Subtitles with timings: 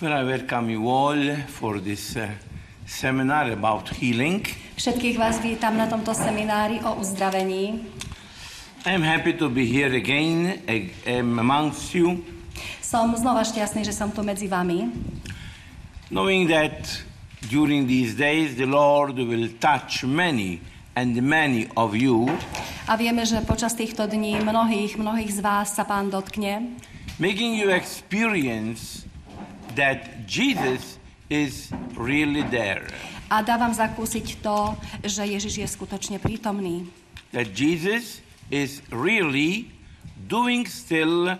[0.00, 1.18] Well, I welcome you all
[1.48, 2.30] for this uh,
[2.86, 4.46] seminar about healing.
[4.78, 7.82] Všetkých vás vítam na tomto seminári o uzdravení.
[8.86, 12.22] I'm happy to be here again ag- amongst you,
[12.78, 14.86] Som znova šťastný, že som tu medzi vami.
[16.14, 17.02] knowing that
[17.50, 20.62] during these days the Lord will touch many
[20.94, 22.30] and many of you,
[22.86, 26.78] A vieme, že počas týchto dní mnohých, mnohých z vás sa pán dotkne,
[27.18, 29.07] making you experience
[29.78, 30.98] that Jesus
[31.30, 32.90] is really there.
[33.28, 34.72] a dá vám zakúsiť to,
[35.04, 36.88] že Ježiš je skutočne prítomný.
[37.36, 39.68] That Jesus is really
[40.16, 41.36] doing still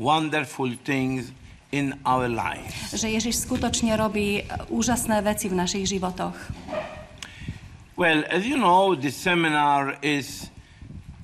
[0.00, 1.36] wonderful things
[1.76, 2.96] in our lives.
[2.96, 6.36] Že Ježiš skutočne robí úžasné veci v našich životoch.
[8.00, 10.48] Well, as you know, this seminar is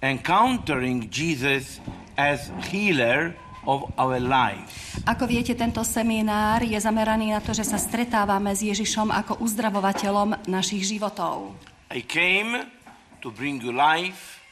[0.05, 1.81] encountering Jesus
[2.17, 3.33] as healer
[3.67, 4.99] of our lives.
[5.07, 10.47] Ako viete, tento seminár je zameraný na to, že sa stretávame s Ježišom ako uzdravovateľom
[10.51, 11.55] našich životov.
[11.93, 12.67] I came
[13.23, 14.43] to bring you life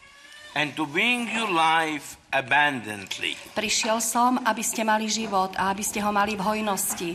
[0.55, 3.35] and to bring you life abundantly.
[3.55, 7.11] Prišiel som, aby ste mali život a aby ste ho mali v hojnosti.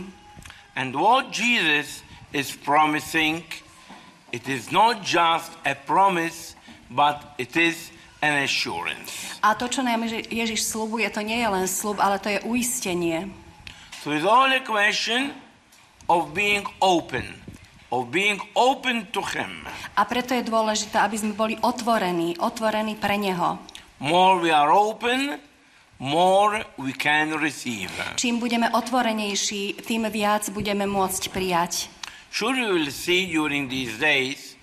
[0.76, 2.04] And what Jesus
[2.36, 3.48] is promising,
[4.36, 6.60] it is not just a promise,
[6.92, 9.40] but it is an assurance.
[9.44, 12.40] A to, čo nám Ježi- Ježiš slúbuje, to nie je len slúb, ale to je
[12.44, 13.30] uistenie.
[14.02, 15.34] So it's all a question
[16.08, 17.26] of being open,
[17.90, 19.66] of being open to Him.
[19.98, 23.58] A preto je dôležité, aby sme boli otvorení, otvorení pre Neho.
[23.98, 25.42] More we are open,
[25.98, 27.90] more we can receive.
[28.20, 31.90] Čím budeme otvorenejší, tým viac budeme môcť prijať.
[32.30, 34.60] Sure, you will see during these days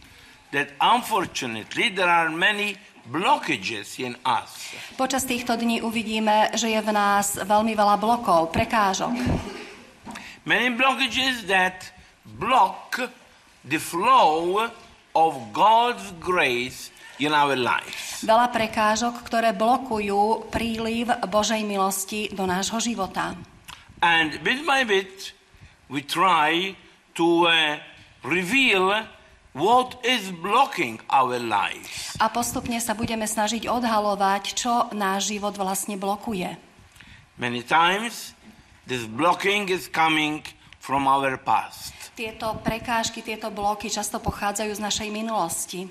[0.53, 2.77] that unfortunately there are many
[3.13, 4.73] blockages in us.
[4.97, 9.13] Počas týchto dní uvidíme, že je v nás veľmi veľa blokov, prekážok.
[10.49, 11.93] Many blockages that
[12.25, 12.97] block
[13.69, 14.65] the flow
[15.13, 16.89] of God's grace
[17.21, 18.25] in our lives.
[18.25, 23.37] Veľa prekážok, ktoré blokujú príliv Božej milosti do nášho života.
[24.03, 25.37] And bit by bit,
[25.87, 26.75] we try
[27.15, 27.79] to uh,
[28.27, 29.07] reveal
[29.53, 32.17] what is blocking our lives.
[32.17, 36.57] A postupne sa budeme snažiť odhalovať, čo náš život vlastne blokuje.
[37.37, 38.33] Many times,
[38.89, 40.45] this blocking is coming
[40.81, 41.93] from our past.
[42.13, 45.89] Tieto prekážky, tieto bloky často pochádzajú z našej minulosti.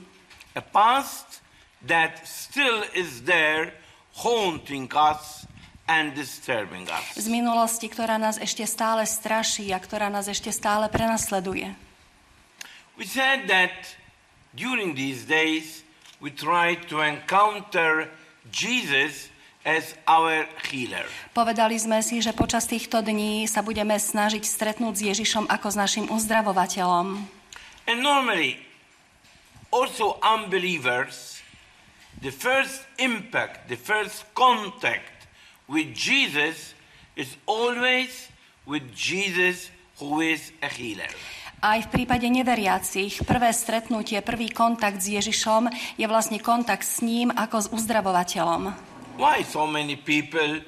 [0.53, 1.41] A past
[1.85, 3.73] that still is there
[4.21, 5.49] haunting us
[5.89, 7.17] and disturbing us.
[7.17, 11.90] Z minulosti, ktorá nás ešte stále straší a ktorá nás ešte stále prenasleduje.
[13.01, 13.97] We said that
[14.53, 15.81] during these days
[16.21, 18.05] we try to encounter
[18.53, 19.33] Jesus
[19.65, 21.09] as our healer.
[21.33, 25.81] Povedali sme si, že počas týchto dní sa budeme snažiť stretnúť s Ježišom ako s
[25.81, 27.25] našim uzdravovateľom.
[27.89, 28.61] And normally,
[29.73, 31.41] also unbelievers,
[32.21, 35.25] the first impact, the first contact
[35.65, 36.77] with Jesus
[37.17, 38.29] is always
[38.69, 41.09] with Jesus who is a healer.
[41.61, 47.29] Aj v prípade neveriacich prvé stretnutie, prvý kontakt s Ježišom je vlastne kontakt s ním
[47.29, 48.73] ako s uzdravovateľom.
[49.21, 50.65] Why so many people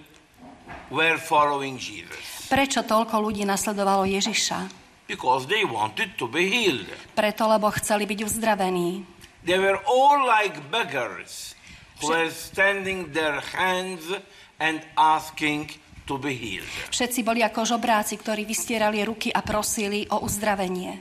[0.94, 2.46] were following Jesus?
[2.46, 4.70] Prečo toľko ľudí nasledovalo Ježiša?
[5.10, 6.86] Because they wanted to be healed.
[7.18, 9.02] Preto, lebo chceli byť uzdravení.
[9.50, 11.58] They were all like beggars
[12.06, 14.14] who were standing their hands
[14.62, 15.74] and asking.
[16.04, 21.00] Všetci boli ako žobráci, ktorí vystierali ruky a prosili o uzdravenie.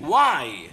[0.00, 0.72] Why?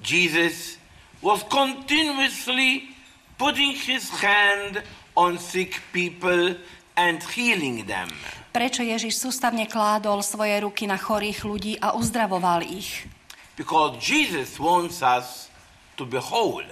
[0.00, 0.80] Jesus
[1.20, 2.88] was continuously
[3.36, 4.80] putting his hand
[5.12, 6.56] on sick people
[6.96, 8.08] and healing them.
[8.52, 13.08] Prečo Ježiš sústavne kládol svoje ruky na chorých ľudí a uzdravoval ich?
[13.56, 15.52] Because Jesus wants us
[15.96, 16.64] to be whole.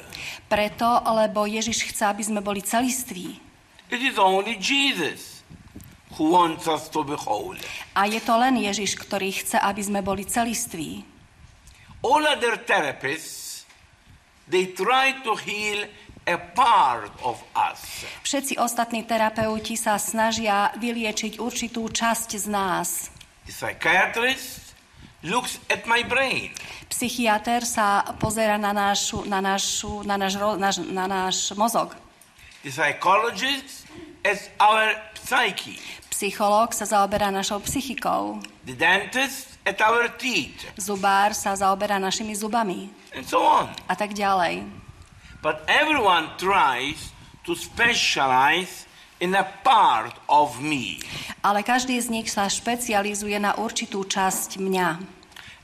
[0.49, 3.37] Preto, lebo Ježiš chce, aby sme boli celiství.
[3.93, 5.30] It is only Jesus
[7.95, 11.07] A je to len Ježiš, ktorý chce, aby sme boli celiství.
[12.03, 13.69] All other therapists,
[14.49, 15.87] they try to heal
[16.27, 18.05] a part of us.
[18.25, 22.89] Všetci ostatní terapeuti sa snažia vyliečiť určitú časť z nás.
[23.47, 24.77] The psychiatrist
[25.23, 26.53] looks at my brain.
[26.89, 31.97] Psychiatr sa pozera na, našu, na, našu, na, náš, náš, na náš mozog.
[32.62, 33.89] The psychologist
[34.25, 36.00] as our psyche.
[36.21, 38.45] Psychológ sa zaoberá našou psychikou.
[38.69, 40.69] The dentist at our teeth.
[40.77, 42.93] Zubár sa zaoberá našimi zubami.
[43.17, 43.73] And so on.
[43.89, 44.69] A tak ďalej.
[45.41, 47.17] But everyone tries
[47.49, 48.85] to specialize
[49.17, 51.01] in a part of me.
[51.41, 55.01] Ale každý z nich sa špecializuje na určitú časť mňa.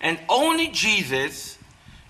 [0.01, 1.61] And only Jesus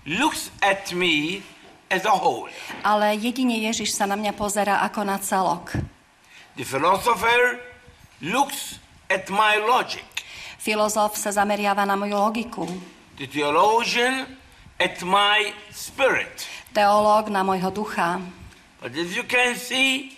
[0.07, 1.43] looks at me
[1.91, 2.47] as a whole.
[2.87, 5.75] Ale jedine Ježiš sa na mňa pozerá ako na celok.
[6.55, 7.66] The philosopher
[8.21, 8.79] looks
[9.09, 10.05] at my logic.
[10.57, 12.67] Filozof sa zameriava na moju logiku.
[13.17, 14.37] The theologian
[14.79, 16.45] at my spirit.
[16.73, 18.21] Teológ na môjho ducha.
[18.81, 20.17] But as you can see,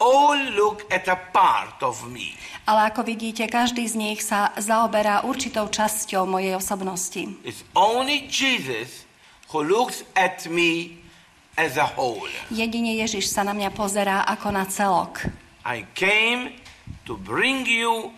[0.00, 2.32] all look at a part of me.
[2.64, 7.28] Ale ako vidíte, každý z nich sa zaoberá určitou časťou mojej osobnosti.
[7.44, 9.04] It's only Jesus
[9.52, 11.04] who looks at me
[11.60, 12.32] as a whole.
[12.48, 15.28] Jedine Ježiš sa na mňa pozerá ako na celok.
[15.64, 16.56] I came
[17.04, 18.12] to bring you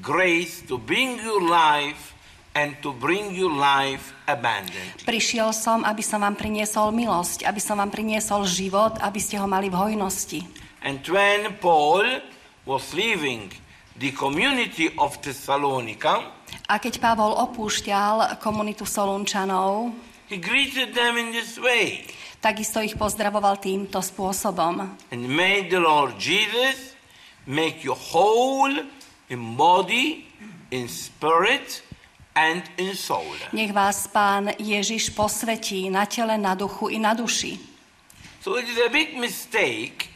[0.00, 2.14] grace, to bring you life,
[2.54, 5.06] and to bring you life abundantly.
[5.06, 9.46] Prišiel som, aby som vám priniesol milosť, aby som vám priniesol život, aby ste ho
[9.46, 10.40] mali v hojnosti.
[10.82, 12.06] And when Paul
[12.66, 13.52] was leaving
[14.00, 19.94] the community of Thessalonica, A keď Pavol opúšťal komunitu Solunčanov,
[20.26, 22.02] he greeted them in this way.
[22.42, 24.98] takisto ich pozdravoval týmto spôsobom.
[25.14, 26.98] And may the Lord Jesus
[27.46, 28.72] make you whole
[29.28, 30.26] in body,
[30.70, 31.82] in spirit,
[32.34, 33.34] and in soul.
[33.52, 37.58] Nech vás Pán Ježiš posvetí na tele, na duchu i na duši.
[38.40, 40.08] So it is a big mistake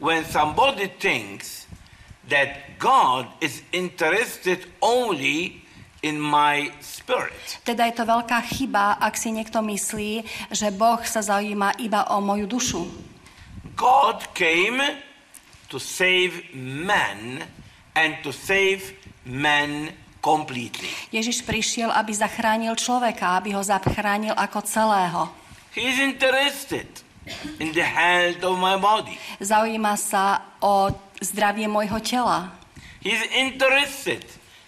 [0.00, 1.66] when somebody thinks
[2.28, 5.62] that God is interested only
[6.02, 7.62] in my spirit.
[7.62, 12.18] Teda je to veľká chyba, ak si niekto myslí, že Boh sa zaujíma iba o
[12.18, 12.82] moju dušu.
[13.78, 14.82] God came
[15.72, 17.48] to save man
[17.96, 18.92] and to save
[19.24, 20.92] man completely.
[21.08, 25.20] Ježiš prišiel, aby zachránil človeka, aby ho zachránil ako celého.
[25.72, 26.86] He is interested
[27.56, 29.16] in the health of my body.
[29.40, 30.92] Zaujíma sa o
[31.24, 32.52] zdravie môjho tela.
[33.00, 34.22] He is interested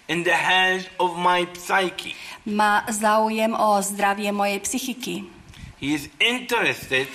[0.09, 2.17] in the health of my psyche.
[2.49, 5.29] Má záujem o zdravie mojej psychiky.
[5.77, 7.07] He is interested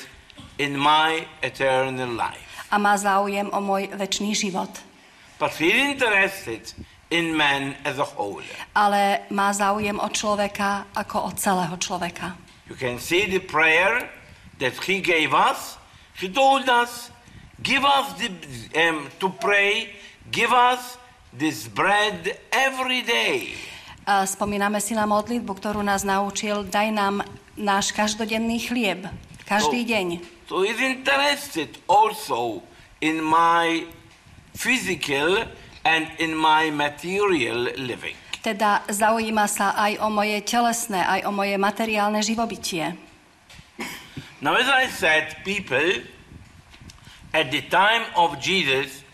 [0.59, 2.50] in my eternal life.
[2.71, 4.71] A má záujem o môj väčší život.
[5.43, 6.71] But is interested
[7.11, 8.47] in man as a whole.
[8.73, 12.39] Ale má záujem o človeka ako o celého človeka.
[12.71, 14.07] You can see the prayer
[14.63, 15.75] that he gave us.
[16.15, 17.11] He told us,
[17.59, 18.31] give us the,
[18.79, 19.91] um, to pray,
[20.31, 21.01] give us
[21.35, 23.59] this bread every day.
[24.07, 27.27] A spomíname si na modlitbu, ktorú nás naučil, daj nám
[27.59, 29.07] náš každodenný chlieb.
[29.51, 30.07] Každý So- deň.
[30.47, 32.63] So he's interested also
[33.03, 33.83] in my
[34.55, 35.43] physical
[35.83, 38.15] and in my material living.
[38.47, 42.95] Teda zaujíma sa aj o moje telesné, aj o moje materiálne živobytie.
[44.41, 46.01] Now, as I said, people
[47.37, 49.05] at the time of Jesus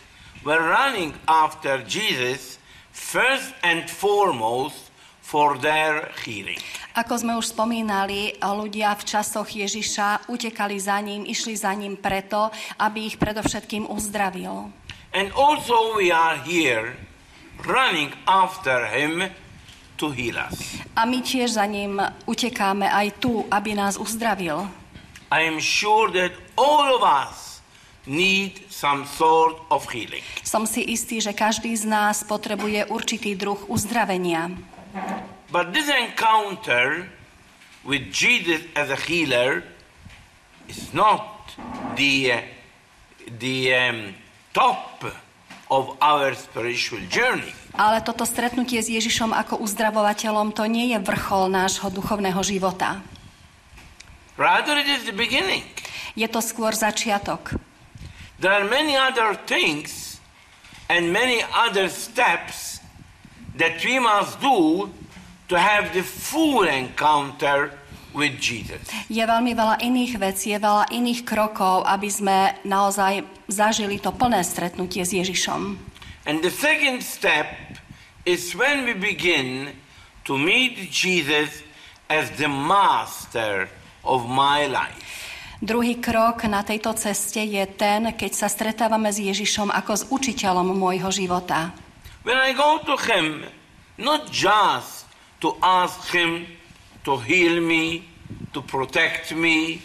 [0.46, 2.62] were running after Jesus
[2.94, 4.85] first and foremost
[5.26, 6.62] for their healing.
[6.94, 12.48] Ako sme už spomínali, ľudia v časoch Ježiša utekali za ním, išli za ním preto,
[12.78, 14.70] aby ich predovšetkým uzdravil.
[15.10, 16.94] And also, we are here
[17.66, 19.26] running after him
[19.98, 20.78] to heal us.
[20.94, 24.70] A my tiež za ním utekáme aj tu, aby nás uzdravil.
[25.34, 27.58] I am sure that all of us
[28.06, 30.22] need some sort of healing.
[30.46, 34.54] Som si istý, že každý z nás potrebuje určitý druh uzdravenia.
[35.50, 37.08] But this encounter
[37.86, 39.62] with Jesus as a healer
[40.68, 41.54] is not
[41.94, 42.42] the,
[43.38, 44.14] the um,
[44.52, 45.04] top
[45.70, 47.54] of our spiritual journey.
[47.76, 53.04] Ale toto stretnutie s Ježišom ako uzdravovateľom to nie je vrchol nášho duchovného života.
[54.36, 55.64] Rather, it is the beginning.
[56.16, 57.56] Je to skôr začiatok.
[58.36, 60.20] There are many other things
[60.92, 62.75] and many other steps
[63.56, 64.88] that we must do
[65.48, 67.72] to have the full encounter
[68.16, 68.80] with Jesus.
[69.12, 74.40] Je veľmi veľa iných vecí, je veľa iných krokov, aby sme naozaj zažili to plné
[74.42, 75.76] stretnutie s Ježišom.
[76.26, 77.46] And the second step
[78.26, 79.70] is when we begin
[80.26, 81.62] to meet Jesus
[82.10, 83.70] as the master
[84.02, 85.04] of my life.
[85.56, 90.76] Druhý krok na tejto ceste je ten, keď sa stretávame s Ježišom ako s učiteľom
[90.76, 91.72] môjho života.
[92.26, 93.46] When I go to Him,
[94.02, 95.06] not just
[95.38, 96.50] to ask Him
[97.06, 98.02] to heal me,
[98.50, 99.78] to protect me,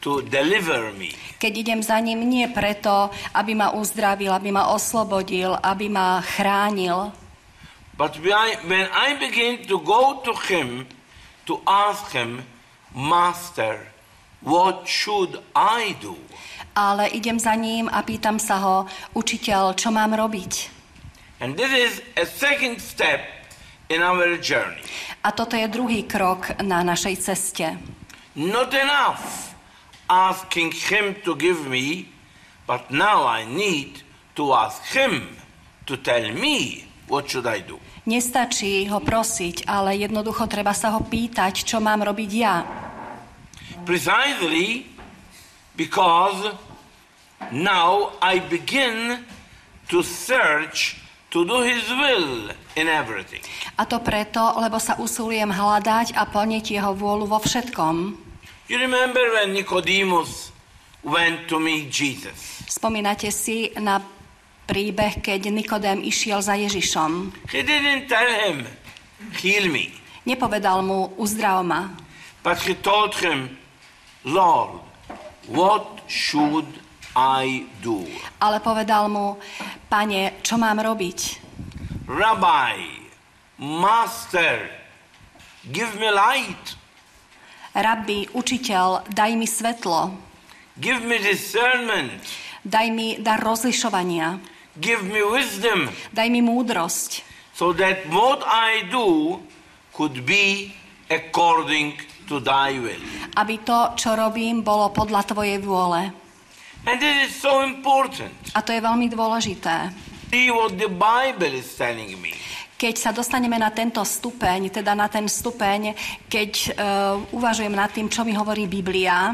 [0.00, 5.60] to deliver me, Keď idem za ním nie preto, aby ma uzdravil, aby ma oslobodil,
[5.60, 7.12] aby ma chránil,
[8.00, 10.88] but when I, when I begin to go to Him
[11.44, 12.48] to ask Him,
[12.96, 13.92] Master,
[14.40, 16.16] what should I do?
[16.74, 18.76] ale idem za ním a pýtam sa ho,
[19.14, 20.73] učiteľ, čo mám robiť?
[21.40, 23.20] And this is a second step
[23.90, 24.82] in our journey.
[25.24, 27.66] A toto je druhý krok na našej ceste.
[28.38, 29.54] Not enough
[30.06, 32.06] asking Him to give me,
[32.68, 34.04] but now I need
[34.36, 35.34] to ask Him
[35.86, 37.80] to tell me what should I do.
[38.04, 42.62] Nestačí ho prosiť, ale jednoducho treba sa ho pýtať, čo mám robiť ja.
[43.88, 44.84] Precisely
[45.76, 46.52] because
[47.52, 49.24] now I begin
[49.88, 51.03] to search
[51.34, 53.42] to do His will in everything.
[53.74, 58.22] A to preto, lebo sa usilujem hľadať a plniť jeho vôľu vo všetkom.
[58.70, 60.54] You remember when Nicodemus
[61.02, 62.62] went to meet Jesus?
[62.70, 63.98] Spomínate si na
[64.64, 67.34] príbeh, keď Nikodém išiel za Ježišom.
[67.50, 68.64] He didn't tell him,
[69.42, 69.90] heal me.
[70.24, 71.92] Nepovedal mu, uzdrav ma,
[72.44, 73.56] But he told him,
[74.22, 74.84] Lord,
[75.48, 76.68] what should
[77.14, 78.02] I do?
[78.42, 79.38] ale povedal mu,
[79.86, 81.18] pane, čo mám robiť?
[82.10, 82.74] Rabbi,
[83.62, 84.68] Master,
[85.70, 86.74] give me light,
[87.74, 90.14] Rabbi, učiteľ, daj mi svetlo,
[90.78, 92.22] give me discernment,
[92.62, 94.38] daj mi dar rozlišovania,
[94.78, 97.22] give me wisdom, daj mi múdrosť,
[97.54, 99.38] so that what I do
[99.90, 100.74] could be
[101.10, 101.94] according
[102.26, 103.02] to thy will.
[103.38, 106.23] aby to, čo robím, bolo podľa tvojej vôle.
[106.84, 108.32] And this is so important.
[108.52, 109.88] A to je veľmi dôležité.
[110.28, 112.34] See what the Bible is telling me.
[112.74, 115.94] Keď sa dostaneme na tento stupeň, teda na ten stupeň,
[116.26, 119.32] keď uh, uvažujem nad tým, čo mi hovorí Biblia,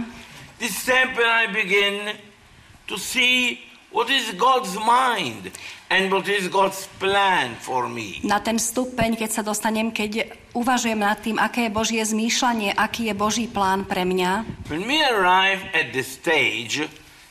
[0.60, 2.20] This step when I begin
[2.84, 5.48] to see what is God's mind
[5.88, 8.20] and what is God's plan for me.
[8.22, 13.08] na ten stupeň, keď sa dostanem, keď uvažujem nad tým, aké je Božie zmýšľanie, aký
[13.08, 16.86] je Boží plán pre mňa, When we arrive at this stage,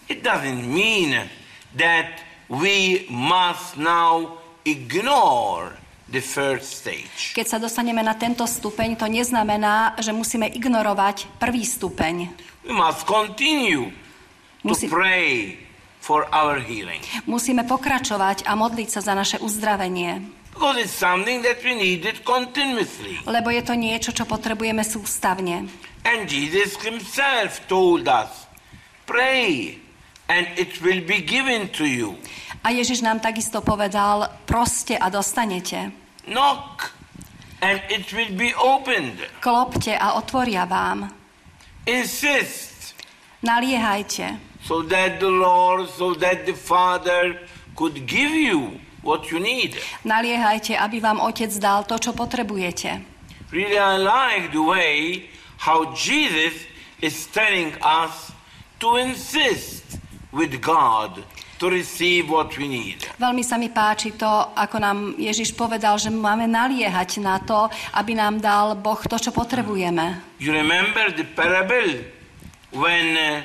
[0.10, 1.30] it doesn't mean
[1.78, 5.78] that we must now ignore
[6.10, 7.38] the first stage.
[7.38, 12.34] keď sa dostaneme na tento stupeň, to neznamená, že musíme ignorovať prvý stupeň.
[12.66, 13.94] We must continue
[14.62, 15.56] to Musí- pray
[16.02, 17.00] for our healing
[17.30, 23.22] Musíme pokračovať a modliť sa za naše uzdravenie, because it's something that we needed continuously.
[23.24, 25.70] lebo je to niečo, čo potrebujeme sústavne.
[26.04, 28.50] And Jesus himself told us,
[29.06, 29.78] pray
[30.30, 32.16] and it will be given to you.
[32.64, 35.92] A Ježiš nám takisto povedal, proste a dostanete.
[36.30, 36.94] Knock
[37.62, 39.20] and it will be opened.
[39.42, 41.12] Klopte a otvoria vám.
[41.86, 42.70] Insist
[43.44, 47.40] Naliehajte, so that the Lord, so that the Father
[47.76, 49.80] could give you what you need.
[50.04, 53.00] naliehajte, aby vám Otec dal to, čo potrebujete.
[53.52, 55.24] Really, I like the way
[55.64, 56.68] how Jesus
[57.00, 58.36] is telling us
[58.84, 59.99] to insist
[60.32, 61.26] with God
[61.60, 63.04] to receive what we need.
[63.20, 67.68] Veľmi sa mi páči to, ako nám Ježiš povedal, že máme naliehať na to,
[68.00, 70.40] aby nám dal Boh to, čo potrebujeme.
[70.40, 72.08] You remember the parable
[72.72, 73.44] when uh,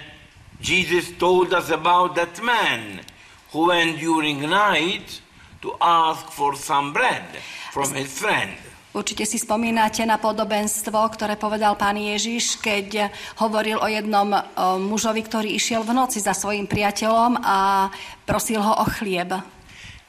[0.63, 3.03] Jesus told us about that man
[3.51, 5.21] who went during night
[5.67, 7.27] to ask for some bread
[7.75, 8.55] from his friend.
[8.95, 13.11] Určite si spomínate na podobenstvo, ktoré povedal pán Ježiš, keď
[13.43, 14.31] hovoril o jednom
[14.87, 17.91] mužovi, ktorý išiel v noci za svojim priateľom a
[18.23, 19.35] prosil ho o chlieb.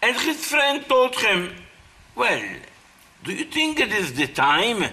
[0.06, 1.50] And his friend told him,
[2.14, 2.46] Well,
[3.26, 4.86] do you think it is the time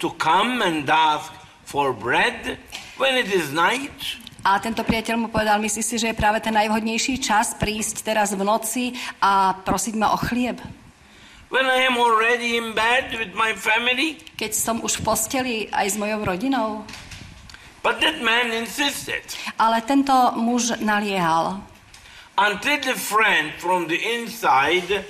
[0.00, 1.28] to come and ask
[1.68, 2.56] for bread
[2.96, 4.16] when it is night?
[4.48, 8.32] A tento priateľ mu povedal, myslíš si, že je práve ten najvhodnejší čas prísť teraz
[8.32, 10.56] v noci a prosiť ma o chlieb?
[11.46, 14.18] When I am already in bed with my family?
[14.34, 16.82] Keď som už v posteli aj s mojou rodinou?
[17.86, 19.22] But that man insisted.
[19.54, 21.62] Ale tento muž naliehal.
[22.34, 25.06] Until the friend from the inside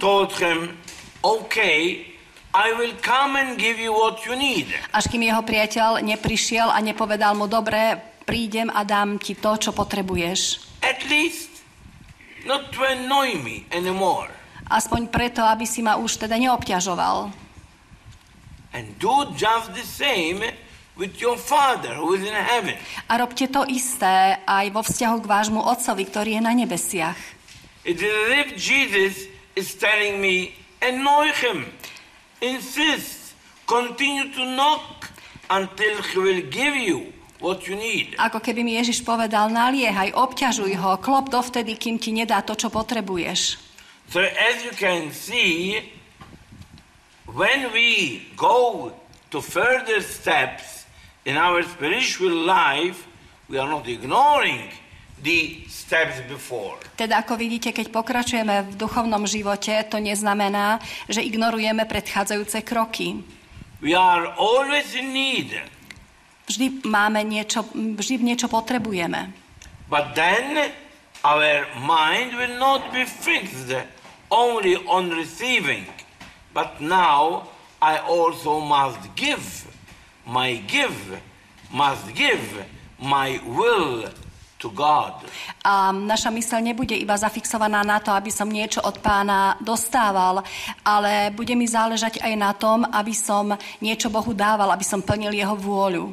[0.00, 0.80] told him,
[1.20, 2.08] Okay,
[2.56, 4.72] I will come and give you what you need.
[4.96, 9.76] Až kým jeho priateľ neprišiel a nepovedal mu, dobre, prídem a dám ti to, čo
[9.76, 10.64] potrebuješ.
[10.80, 11.52] At least
[12.48, 14.35] not to annoy me anymore.
[14.66, 17.30] Aspoň preto, aby si ma už teda neobťažoval.
[18.74, 20.42] And do just the same
[20.98, 22.74] with your Father who is in heaven.
[23.06, 27.16] A robte to isté aj vo vzťahu k vášmu Otcovi, ktorý je na nebesiach.
[27.86, 31.70] It is as if Jesus is telling me, annoy him,
[32.42, 33.38] insist,
[33.70, 35.14] continue to knock
[35.48, 38.18] until he will give you what you need.
[38.18, 42.68] Ako keby mi Ježiš povedal, naliehaj, obťažuj ho, klop dovtedy, kým ti nedá to, čo
[42.72, 43.65] potrebuješ.
[44.10, 45.82] So as you can see,
[47.26, 48.92] when we go
[49.30, 50.86] to further steps
[51.26, 53.06] in our spiritual life,
[53.50, 54.70] we are not ignoring
[55.22, 56.78] the steps before.
[56.94, 60.78] Teda ako vidíte, keď pokračujeme v duchovnom živote, to neznamená,
[61.10, 63.26] že ignorujeme predchádzajúce kroky.
[63.82, 65.50] We are always in need.
[66.46, 69.34] Vždy máme niečo, vždy niečo potrebujeme.
[69.90, 70.70] But then
[71.26, 73.74] our mind will not be fixed
[74.30, 75.86] only on receiving,
[76.54, 77.48] but now
[77.82, 79.66] I also must give.
[80.26, 81.20] My give
[81.70, 82.64] must give
[82.98, 84.10] my will
[84.58, 85.12] to God.
[85.62, 90.40] A naša myseľ nebude iba zafixovaná na to, aby som niečo od pána dostával,
[90.80, 95.36] ale bude mi záležať aj na tom, aby som niečo Bohu dával, aby som plnil
[95.36, 96.10] jeho vôľu.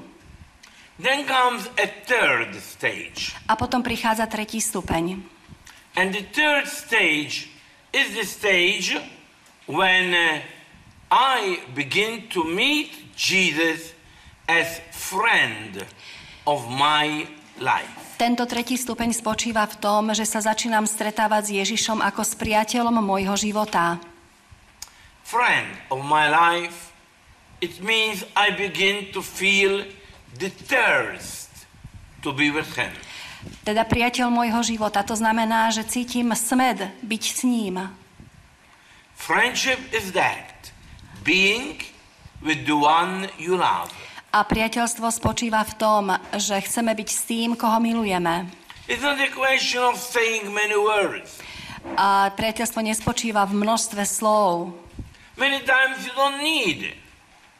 [1.02, 3.34] Then comes a third stage.
[3.50, 5.26] A potom prichádza tretí stupeň.
[5.98, 7.53] And the third stage
[7.94, 8.98] is the stage
[9.70, 10.42] when uh,
[11.14, 13.94] I begin to meet Jesus
[14.50, 15.86] as friend
[16.50, 17.30] of my
[17.62, 18.18] life.
[18.18, 22.98] Tento tretí stupeň spočíva v tom, že sa začínam stretávať s Ježišom ako s priateľom
[22.98, 24.02] môjho života.
[25.24, 26.94] Friend of my life,
[27.62, 29.86] it means I begin to feel
[30.42, 31.70] the thirst
[32.26, 32.92] to be with him.
[33.64, 37.88] Teda priateľ môjho života, to znamená, že cítim smed byť s ním.
[39.16, 40.72] Friendship is that
[41.24, 41.80] being
[42.44, 43.88] with the one you love.
[44.34, 46.04] A priateľstvo spočíva v tom,
[46.36, 48.50] že chceme byť s tým, koho milujeme.
[48.90, 51.40] It's not a question of saying many words.
[51.96, 54.76] A priateľstvo nespočíva v množstve slov.
[55.40, 56.92] Many times you don't need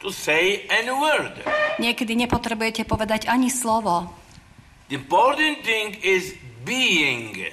[0.04, 1.32] to say any word.
[1.80, 4.12] Niekedy nepotrebujete povedať ani slovo.
[4.92, 6.36] The important thing is
[6.68, 7.48] being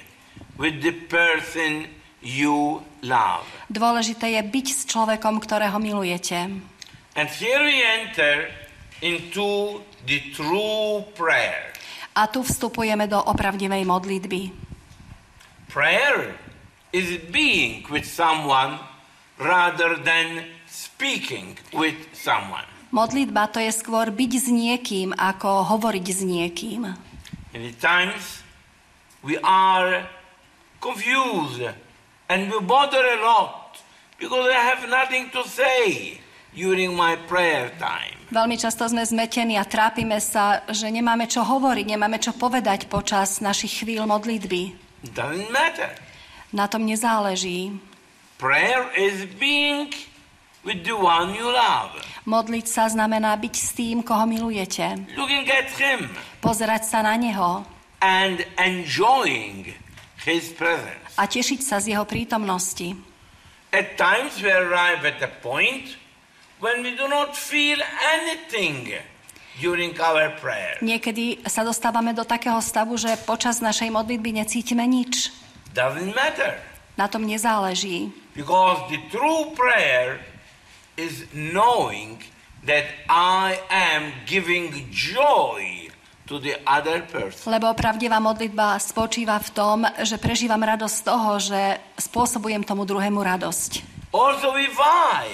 [0.59, 1.87] with the person
[2.21, 3.47] you love.
[3.71, 6.51] Dôležité je byť s človekom, ktorého milujete.
[7.15, 8.47] And here we enter
[9.03, 11.71] into the true prayer.
[12.15, 14.51] A tu vstupujeme do opravdivej modlitby.
[15.71, 16.35] Prayer
[16.91, 18.83] is being with someone
[19.39, 22.67] rather than speaking with someone.
[22.91, 27.10] Modlitba to je skôr byť s niekým, ako hovoriť s niekým.
[27.51, 28.43] Many times
[29.23, 30.07] we are
[30.79, 31.67] confused
[32.31, 33.75] and we bother a lot
[34.15, 36.15] because I have nothing to say
[36.55, 38.15] during my prayer time.
[38.31, 43.43] Veľmi často sme zmetení a trápime sa, že nemáme čo hovoriť, nemáme čo povedať počas
[43.43, 44.71] našich chvíľ modlitby.
[45.03, 45.91] It doesn't matter.
[46.55, 47.75] Na tom nezáleží.
[48.39, 49.91] Prayer is being
[50.63, 55.09] with the one you love, Modliť sa znamená byť s tým, koho milujete.
[55.17, 56.05] looking at him
[56.39, 57.65] Pozerať sa na neho
[58.01, 59.73] and enjoying
[60.21, 61.01] his presence.
[61.17, 62.93] a tešiť sa z jeho prítomnosti.
[63.71, 65.95] At times we arrive at a point
[66.59, 67.79] when we do not feel
[68.13, 68.91] anything
[69.57, 70.75] during our prayer.
[70.83, 75.31] Niekedy sa dostávame do takého stavu, že počas našej modlitby necítime nič.
[75.71, 76.59] Doesn't matter.
[76.99, 78.11] Na tom nezáleží.
[78.35, 80.19] Because the true prayer
[81.01, 82.21] is knowing
[82.69, 85.89] that I am giving joy
[86.29, 87.49] to the other person.
[87.49, 91.61] Lebo pravdivá modlitba spočíva v tom, že prežívam radosť z toho, že
[91.97, 93.81] spôsobujem tomu druhému radosť.
[94.13, 95.27] Also, if I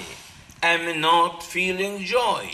[0.63, 2.47] am not feeling joy,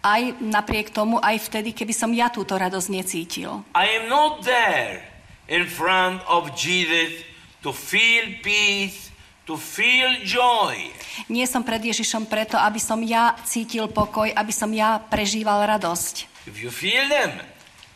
[0.00, 3.60] Aj napriek tomu, aj vtedy, keby som ja túto radosť necítil.
[3.76, 5.04] I am not there
[5.44, 7.20] in front of Jesus
[7.60, 9.09] to feel peace,
[9.50, 10.78] to feel joy.
[11.26, 16.46] Nie som pred Ježišom preto, aby som ja cítil pokoj, aby som ja prežíval radosť.
[16.46, 17.42] If you feel them,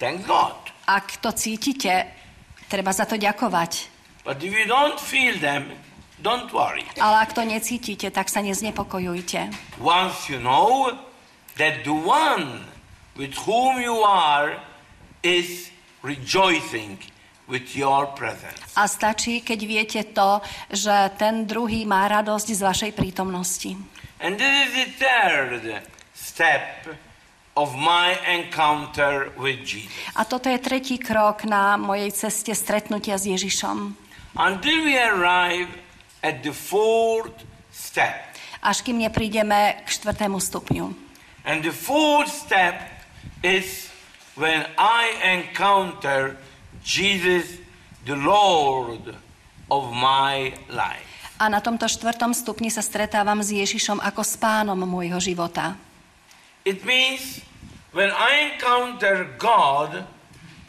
[0.03, 0.59] thank God.
[0.91, 2.11] Ak to cítite,
[2.67, 3.87] treba za to ďakovať.
[4.27, 5.71] But if you don't feel them,
[6.19, 6.83] don't worry.
[6.99, 9.55] Ale ak to necítite, tak sa neznepokojujte.
[9.79, 10.91] Once you know
[11.55, 12.67] that the one
[13.15, 14.59] with whom you are
[15.23, 15.71] is
[16.03, 16.99] rejoicing
[17.49, 18.57] with your presence.
[18.77, 20.41] A stačí, keď viete to,
[20.73, 23.77] že ten druhý má radosť z vašej prítomnosti.
[24.21, 25.63] And this is the third
[26.17, 26.89] step
[27.57, 29.93] of my encounter with Jesus.
[30.17, 33.95] A toto je tretí krok na mojej ceste stretnutia s Ježišom.
[34.35, 35.71] Until we arrive
[36.25, 38.35] at the fourth step.
[38.65, 40.87] Až kým neprídeme k štvrtému stupňu.
[41.45, 42.81] And the fourth step
[43.45, 43.93] is
[44.35, 46.41] when I encounter
[46.85, 47.59] Jesus,
[48.05, 49.17] the Lord
[49.73, 51.09] of my life.
[51.41, 55.75] A na tomto štvrtom stupni sa stretávam s Ježišom ako s pánom môjho života.
[56.63, 57.43] It means
[57.91, 60.05] when I encounter God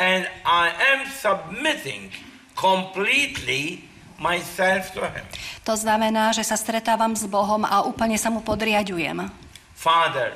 [0.01, 2.10] and I am submitting
[2.56, 3.86] completely
[4.17, 5.28] myself to Him.
[5.67, 9.28] To znamená, že sa stretávam s Bohom a úplne sa mu podriadujem.
[9.75, 10.34] Father,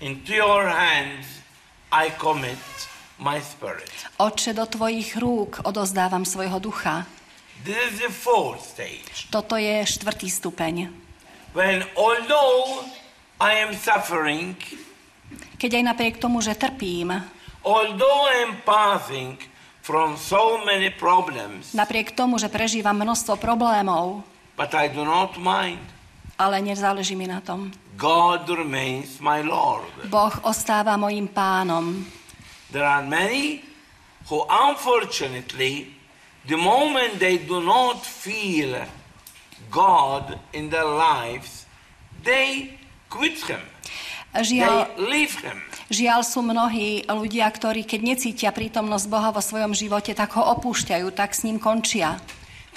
[0.00, 1.44] into your hands
[1.92, 2.89] I commit
[3.20, 3.92] my spirit.
[4.16, 7.04] Otče, do tvojich rúk odozdávam svojho ducha.
[7.60, 9.28] This is the fourth stage.
[9.28, 10.88] Toto je štvrtý stupeň.
[11.52, 12.88] When although
[13.36, 14.56] I am suffering,
[15.60, 17.12] Keď aj napriek tomu, že trpím,
[17.62, 19.36] although I am passing
[19.84, 24.24] from so many problems, napriek tomu, že prežívam množstvo problémov,
[24.56, 25.84] but I do not mind.
[26.40, 27.68] ale nezáleží mi na tom.
[28.00, 29.92] God remains my Lord.
[30.08, 32.00] Boh ostáva mojim pánom.
[32.70, 33.66] There are many
[34.30, 35.90] who, unfortunately,
[36.46, 38.78] the moment they do not feel
[39.70, 41.66] God in their lives,
[42.22, 42.78] they
[43.10, 43.60] quit Him.
[44.30, 45.58] Žiaľ, They leave Him.
[45.90, 51.10] žiaľ sú mnohí ľudia, ktorí keď necítia prítomnosť Boha vo svojom živote, tak ho opúšťajú,
[51.10, 52.22] tak s ním končia.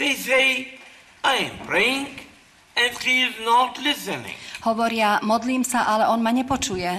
[0.01, 0.73] They say,
[1.21, 2.09] I am praying
[2.73, 4.33] and He is not listening.
[4.65, 6.89] Hovoria, modlím sa, ale on ma nepočuje.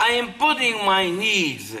[0.00, 1.76] I am putting my needs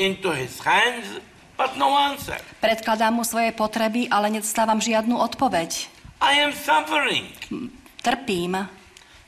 [0.00, 1.20] into His hands,
[1.60, 2.40] but no answer.
[2.64, 5.92] Predkladám mu svoje potreby, ale nedostávam žiadnu odpoveď.
[6.24, 7.28] I am suffering.
[8.00, 8.64] Trpím.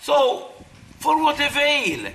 [0.00, 0.48] So,
[0.96, 2.08] for what avail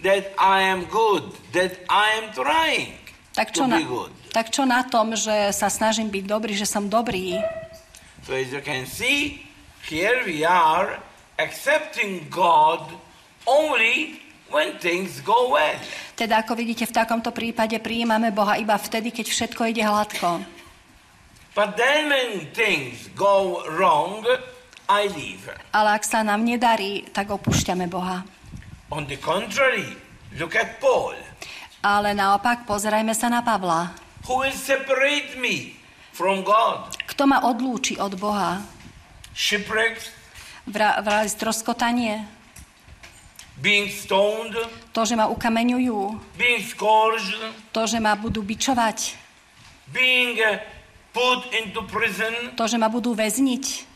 [0.00, 2.96] that I am good, that I am trying
[3.32, 4.12] Tak to čo, na, be good?
[4.32, 7.36] tak čo na tom, že sa snažím byť dobrý, že som dobrý?
[8.24, 9.44] So, as you can see,
[9.84, 11.00] here we are
[11.36, 12.84] accepting God
[13.44, 14.21] only
[14.52, 15.80] when things go well.
[16.14, 20.44] Teda ako vidíte, v takomto prípade prijímame Boha iba vtedy, keď všetko ide hladko.
[21.56, 24.24] But then when things go wrong,
[24.86, 25.48] I leave.
[25.72, 28.22] Ale ak sa nám nedarí, tak opúšťame Boha.
[28.92, 29.96] On the contrary,
[30.36, 31.16] look at Paul.
[31.80, 33.96] Ale naopak, pozerajme sa na Pavla.
[34.28, 35.80] Who will separate me
[36.14, 36.94] from God?
[37.08, 38.62] Kto ma odlúči od Boha?
[39.32, 40.22] Shipwrecks,
[40.62, 42.22] Vra, vraj stroskotanie?
[43.62, 44.58] Being stoned,
[44.90, 46.18] To, že ma ukameňujú?
[46.34, 47.38] being scourged,
[47.70, 49.14] To, že ma budú bičovať?
[49.94, 50.58] being uh,
[51.14, 53.88] put into prison, To, že ma budú väzniť?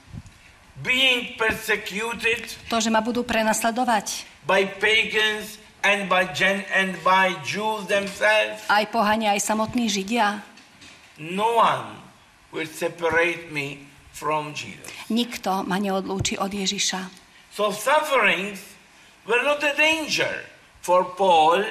[0.77, 4.23] being persecuted To, že ma budú prenasledovať?
[4.47, 8.63] by pagans and by Gen and by Jews themselves.
[8.71, 10.43] Aj pohania, aj samotní Židia?
[11.19, 11.99] No one
[12.53, 14.87] will separate me from Jesus.
[15.09, 17.09] Nikto ma neodlúči od Ježiša.
[17.51, 18.76] So sufferings
[19.27, 20.31] were not a danger
[20.81, 21.67] for Paul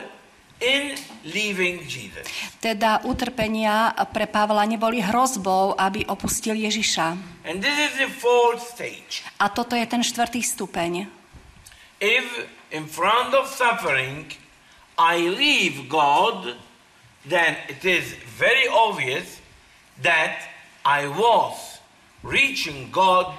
[0.59, 0.95] in
[1.27, 2.27] leaving Jesus.
[2.63, 7.15] Teda utrpenia pre Pavla neboli hrozbou, aby opustil Ježiša.
[7.43, 9.23] And this is the fourth stage.
[9.39, 11.07] A toto je ten štvrtý stupeň.
[11.99, 12.27] If
[12.71, 14.31] in front of suffering
[14.95, 16.55] I leave God,
[17.27, 19.43] then it is very obvious
[20.03, 20.51] that
[20.83, 21.79] I was
[22.23, 23.31] reaching God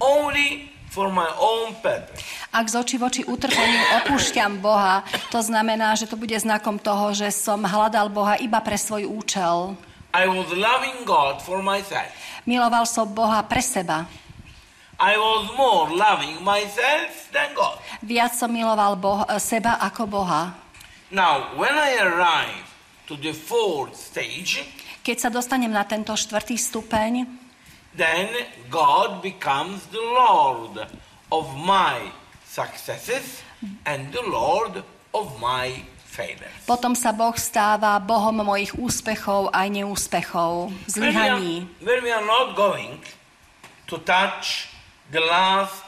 [0.00, 2.18] only for my own purpose.
[2.50, 7.30] Ak z oči voči utrpeniu opúšťam Boha, to znamená, že to bude znakom toho, že
[7.30, 9.78] som hľadal Boha iba pre svoj účel.
[10.10, 12.10] I was loving God for myself.
[12.42, 14.10] Miloval som Boha pre seba.
[14.98, 17.78] I was more loving myself than God.
[18.02, 20.52] Viac som miloval boh- seba ako Boha.
[21.08, 22.66] Now, when I arrive
[23.06, 24.66] to the fourth stage,
[25.00, 27.24] Keď sa dostanem na tento štvrtý stupeň,
[27.96, 28.28] then
[28.70, 30.86] God becomes the Lord
[31.32, 32.10] of my
[32.46, 33.42] successes
[33.86, 34.82] and the Lord
[35.14, 36.66] of my failures.
[36.66, 41.66] potom sa Boh stáva Bohom mojich úspechov aj neúspechov, zlyhaní.
[41.82, 42.98] when we are not going
[43.86, 44.70] to touch
[45.14, 45.82] the last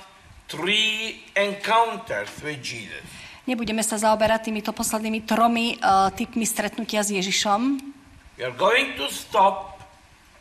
[0.47, 3.03] three encounters with Jesus,
[3.43, 7.91] Nebudeme sa zaoberať týmito poslednými tromi uh, typmi stretnutia s Ježišom
[8.39, 9.72] we are going to stop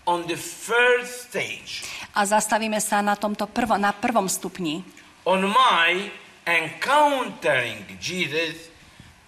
[0.08, 4.84] on the first stage, a zastavíme sa na tomto prvo, na prvom stupni.
[5.24, 6.10] on my
[6.50, 8.74] encountering Jesus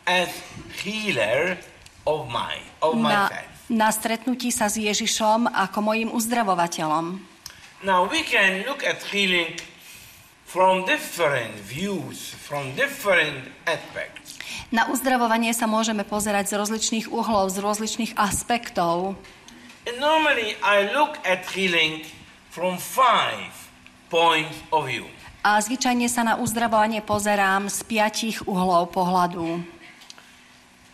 [0.04, 0.30] as
[0.82, 1.56] healer
[2.04, 3.48] of my of Na, myself.
[3.70, 7.22] na stretnutí sa s Ježišom ako mojim uzdravovateľom.
[7.84, 9.60] Now we can look at healing
[10.44, 14.40] from different views, from different aspects.
[14.74, 19.14] Na uzdravovanie sa môžeme pozerať z rozličných uhlov, z rozličných aspektov.
[19.84, 22.08] And normally I look at healing
[22.50, 23.52] from five
[24.08, 25.04] points of view.
[25.44, 29.60] A zvyčajne sa na uzdravovanie pozerám z piatich uhlov pohľadu.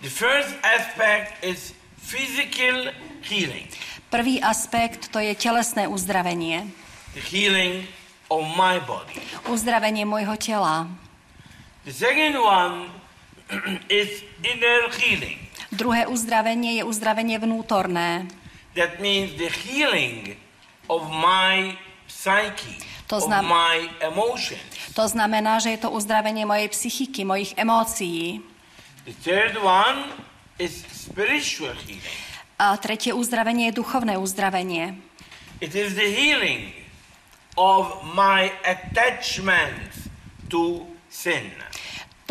[0.01, 2.89] The first aspect is physical
[3.21, 3.69] healing,
[4.09, 6.65] Prvý aspekt to je telesné uzdravenie.
[7.13, 7.85] the healing
[8.33, 9.21] of my body.
[9.45, 10.89] Uzdravenie môjho tela.
[11.85, 12.89] The second one
[13.91, 15.37] is inner healing.
[15.69, 18.25] Druhé uzdravenie je uzdravenie vnútorné.
[18.79, 20.39] That means the healing
[20.87, 21.75] of my
[22.07, 22.79] psyche,
[23.11, 24.63] To of znam- my emotions.
[24.95, 28.39] To znamená, že je to uzdravenie mojej psychiky, mojich emócií.
[29.03, 30.07] The third one
[30.63, 32.23] is spiritual healing.
[32.55, 34.95] A tretie uzdravenie je duchovné uzdravenie.
[35.59, 36.71] It is the healing
[37.59, 39.91] of my attachment
[40.47, 41.51] to sin.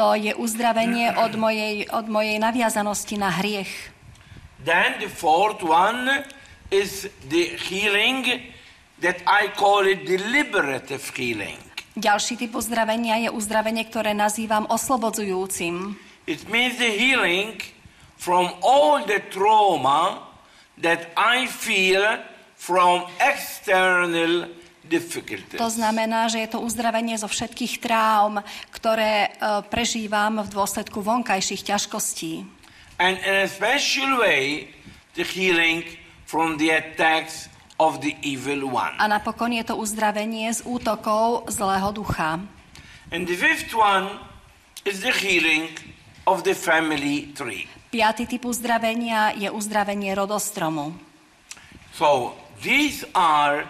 [0.01, 3.93] To je uzdravenie od mojej, od mojej naviazanosti na hriech.
[4.65, 6.25] Then the fourth one
[6.71, 8.53] is the healing
[9.01, 11.59] that I call it deliberative healing.
[11.99, 15.99] Ďalší typ uzdravenia je uzdravenie, ktoré nazývam oslobodzujúcim.
[16.31, 17.59] It means the healing
[18.15, 20.23] from all the trauma
[20.79, 22.23] that I feel
[22.55, 24.47] from external
[24.87, 25.59] difficulties.
[25.59, 28.39] To znamená, že je to uzdravenie zo všetkých traum,
[28.71, 29.29] ktoré e,
[29.67, 32.47] prežívam v dôsledku vonkajších ťažkostí.
[33.03, 34.71] And in a special way,
[35.19, 35.83] the healing
[36.29, 37.49] from the attacks
[37.81, 38.93] of the evil one.
[39.01, 42.45] A napokon je to uzdravenie z útokov zlého ducha.
[43.09, 44.21] And the fifth one
[44.85, 45.73] is the healing
[46.29, 47.65] of the family tree.
[47.89, 50.93] Piatý typ uzdravenia je uzdravenie rodostromu.
[51.97, 53.65] So these are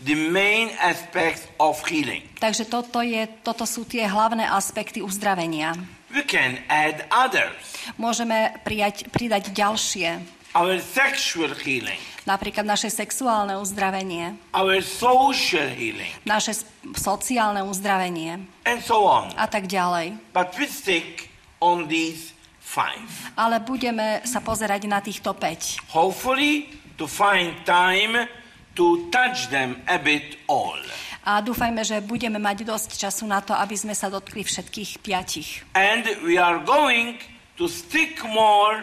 [0.00, 2.24] the main aspects of healing.
[2.40, 5.76] Takže toto, je, toto sú tie hlavné aspekty uzdravenia.
[6.08, 7.60] We can add others.
[8.00, 10.39] Môžeme prijať, pridať ďalšie.
[10.50, 16.52] Our sexual healing, Napríklad naše sexuálne uzdravenie, our social healing, naše
[16.98, 19.30] sociálne uzdravenie and so on.
[19.38, 20.18] a tak ďalej.
[20.34, 21.30] But we stick
[21.62, 23.06] on these five.
[23.38, 25.94] Ale budeme sa pozerať na týchto 5.
[25.94, 26.66] Hopefully,
[26.98, 28.26] to find time
[28.74, 30.78] to touch them a bit all.
[31.20, 35.62] A dúfajme, že budeme mať dosť času na to, aby sme sa dotkli všetkých piatich.
[35.78, 37.22] And we are going
[37.54, 38.82] to stick more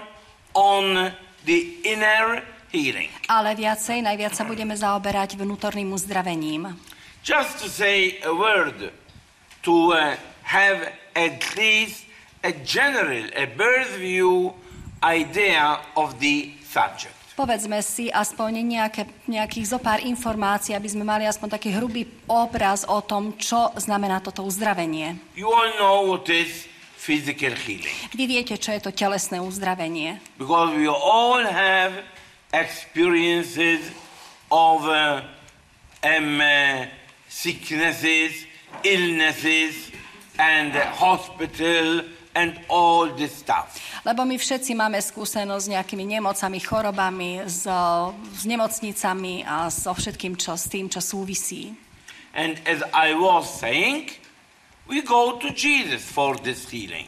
[0.53, 1.12] on
[1.47, 3.07] the inner healing.
[3.31, 6.75] Ale viacej, najviac sa budeme zaoberať vnútorným uzdravením.
[7.23, 8.91] Just to say a word,
[9.63, 12.07] to uh, have at least
[12.43, 14.53] a general, a birth view
[15.03, 17.15] idea of the subject.
[17.38, 22.81] Povedzme si aspoň nejaké, nejakých zo pár informácií, aby sme mali aspoň taký hrubý obraz
[22.89, 25.21] o tom, čo znamená toto uzdravenie.
[25.38, 26.65] You all know what is
[27.08, 30.20] physical healing Vy viete, čo je to telesné uzdravenie.
[30.36, 32.04] because we all have
[32.52, 33.80] experiences
[34.52, 35.24] of uh,
[36.04, 36.86] um, uh,
[37.28, 38.48] sicknesses,
[38.84, 39.91] illnesses,
[40.39, 42.04] and uh, hospital
[42.36, 43.76] and all this stuff.
[44.06, 47.65] Lebo my všetci máme skúsenosť s nejakými nemocami, chorobami, s,
[48.38, 51.74] s nemocnicami a so všetkým, čo s tým, čo súvisí.
[52.38, 54.13] And as I was saying,
[54.88, 57.08] we go to Jesus for this healing.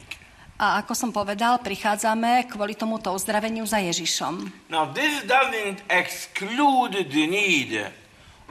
[0.59, 4.67] A ako som povedal, prichádzame kvôli tomuto uzdraveniu za Ježišom.
[4.67, 7.87] Now, this doesn't exclude the need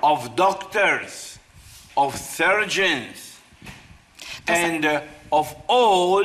[0.00, 1.36] of doctors,
[2.00, 3.36] of surgeons,
[4.48, 6.24] and uh, of all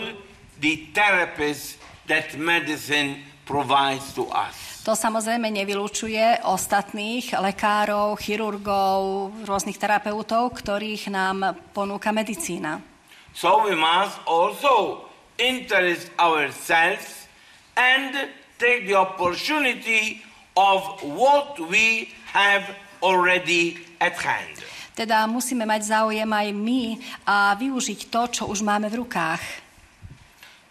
[0.63, 1.76] the therapists
[2.08, 4.88] that medicine provides to us.
[4.88, 12.92] To samozrejme nevylučuje ostatných lekárov, chirurgov, rôznych terapeutov, ktorých nám ponúka medicína.
[13.34, 15.06] So we must also
[15.38, 17.28] interest ourselves
[17.76, 18.30] and
[18.62, 20.22] take the opportunity
[20.56, 22.69] of what we have
[23.02, 24.62] already at hand.
[24.93, 29.41] Teda musíme mať záujem aj my a využiť to, čo už máme v rukách.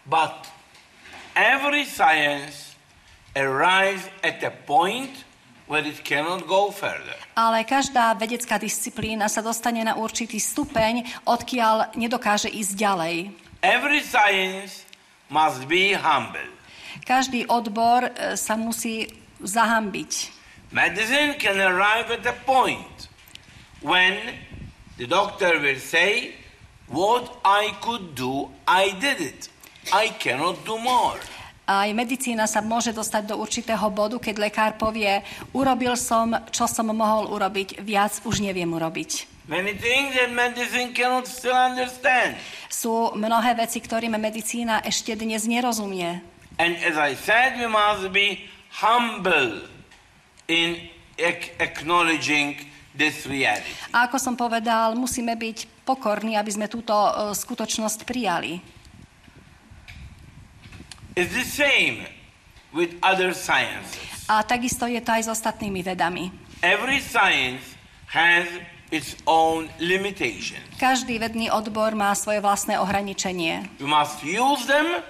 [0.07, 0.47] But
[1.35, 2.75] every science
[3.35, 5.27] arrives at a point
[5.67, 7.19] where it cannot go further.
[7.33, 13.15] Ale každá vedecká disciplína sa dostane na určitý stupeň, odkiaľ nedokáže ísť ďalej.
[13.65, 14.85] Every science
[15.33, 16.45] must be humble.
[17.01, 19.09] Každý odbor e, sa musí
[19.41, 20.11] zahambiť.
[20.69, 23.09] Medicine can arrive at a point
[23.81, 24.37] when
[24.97, 26.37] the doctor will say,
[26.87, 29.49] What I could do, I did it.
[29.91, 31.17] I cannot do more.
[31.63, 35.23] Aj medicína sa môže dostať do určitého bodu, keď lekár povie,
[35.55, 39.31] urobil som, čo som mohol urobiť, viac už neviem urobiť.
[39.47, 42.35] Many things that medicine cannot still understand.
[42.67, 46.19] Sú mnohé veci, ktorým medicína ešte dnes nerozumie.
[46.59, 48.47] And as I said, we must be
[48.83, 49.67] humble
[50.47, 52.59] in ac- acknowledging
[52.95, 53.71] this reality.
[53.95, 58.59] A ako som povedal, musíme byť pokorní, aby sme túto e, skutočnosť prijali.
[61.13, 62.09] It's the same
[62.73, 64.01] with other sciences.
[64.25, 66.33] A takisto je to aj s ostatnými vedami.
[66.65, 67.77] Every science
[68.09, 68.49] has
[68.89, 70.65] its own limitations.
[70.81, 73.77] Každý vedný odbor má svoje vlastné ohraničenie.
[73.77, 75.05] We must use them,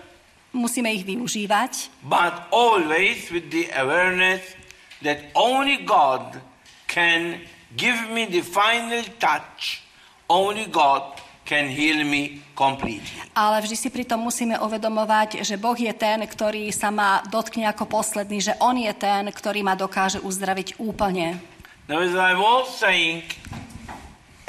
[0.53, 4.53] Musíme ich využívať, but always with the awareness
[5.01, 6.37] that only God
[6.85, 7.41] can
[7.73, 9.81] give me the final touch.
[10.29, 11.22] Only God
[11.53, 13.21] can heal me completely.
[13.37, 17.85] Ale vždy si pritom musíme uvedomovať, že Boh je ten, ktorý sa ma dotkne ako
[17.85, 21.37] posledný, že On je ten, ktorý ma dokáže uzdraviť úplne.
[21.85, 23.21] Now, as I was saying,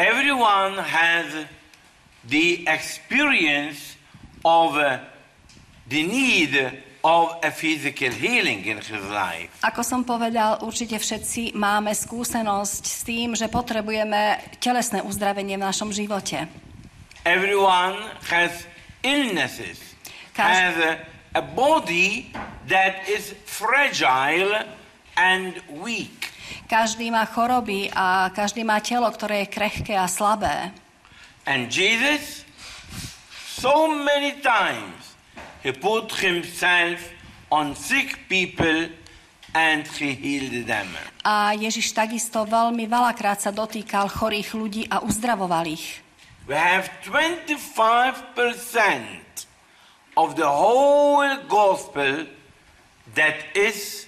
[0.00, 1.44] everyone has
[2.24, 4.00] the experience
[4.40, 5.02] of uh,
[5.84, 6.56] the need
[7.04, 9.52] of a physical healing in his life.
[9.60, 15.92] Ako som povedal, určite všetci máme skúsenosť s tým, že potrebujeme telesné uzdravenie v našom
[15.92, 16.63] živote.
[17.24, 17.96] Everyone
[18.28, 18.68] has
[19.00, 19.80] illnesses,
[20.36, 20.92] Kas- has a,
[21.40, 22.28] a body
[22.68, 24.68] that is fragile
[25.16, 26.28] and weak.
[26.68, 30.68] Každý má choroby a každý má telo, ktoré je krehké a slabé.
[31.48, 32.44] And Jesus,
[33.32, 35.16] so many times,
[35.64, 37.00] he put himself
[37.48, 38.92] on sick people
[39.56, 40.92] and he healed them.
[41.24, 46.03] A Ježiš takisto veľmi veľakrát sa dotýkal chorých ľudí a uzdravoval ich.
[46.44, 49.48] We have 25%
[50.16, 52.26] of the whole gospel
[53.14, 54.06] that is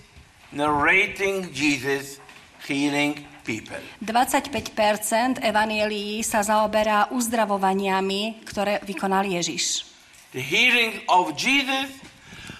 [0.52, 2.20] narrating Jesus
[2.68, 3.80] healing people.
[4.04, 9.88] 25% evanielií sa zaoberá uzdravovaniami, ktoré vykonal Ježiš.
[10.36, 11.88] The healing of Jesus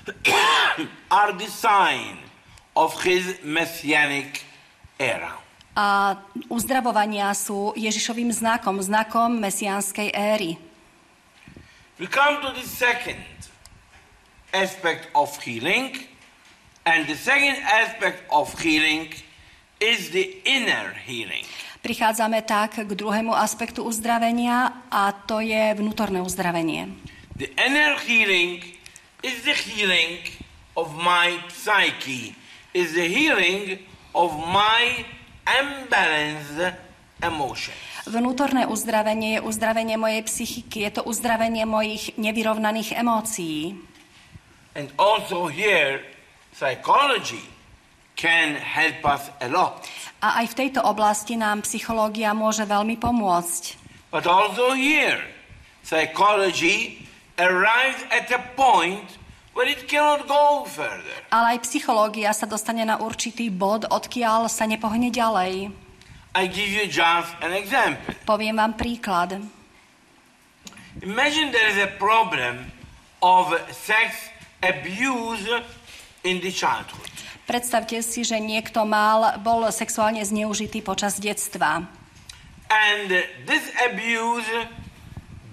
[1.21, 2.17] are the sign
[2.73, 4.41] of his messianic
[4.97, 5.46] era.
[5.77, 6.17] A
[6.49, 10.57] uzdravovania sú Ježišovým znakom, znakom mesiánskej éry.
[12.01, 13.21] We come to the second
[14.57, 16.09] aspect of healing,
[16.89, 19.13] and the second aspect of healing
[19.77, 21.45] is the inner healing.
[21.85, 26.89] Prichádzame tak k druhému aspektu uzdravenia a to je vnútorné uzdravenie.
[27.37, 28.65] The inner healing
[29.21, 30.25] is the healing
[30.73, 32.33] of my psyche,
[32.73, 33.85] is the healing
[34.17, 35.05] of my
[35.47, 36.75] imbalanced
[37.23, 37.79] emotions.
[38.07, 43.75] Vnútorné uzdravenie je uzdravenie mojej psychiky, je to uzdravenie mojich nevyrovnaných emócií.
[44.77, 46.05] And also here,
[46.55, 47.43] psychology
[48.15, 49.83] can help us a lot.
[50.23, 53.77] A aj v tejto oblasti nám psychológia môže veľmi pomôcť.
[54.15, 55.21] But also here,
[55.83, 57.05] psychology
[57.37, 59.05] arrives at a point
[59.57, 61.17] where it cannot go further.
[61.33, 65.73] Ale aj psychológia sa dostane na určitý bod, odkiaľ sa nepohne ďalej.
[66.37, 68.13] I give you just an example.
[68.29, 69.41] Poviem vám príklad.
[71.01, 72.69] Imagine there is a problem
[73.25, 74.29] of sex
[74.61, 75.49] abuse
[76.21, 77.09] in the childhood.
[77.49, 81.89] Predstavte si, že niekto mal, bol sexuálne zneužitý počas detstva.
[82.69, 83.09] And
[83.47, 84.51] this abuse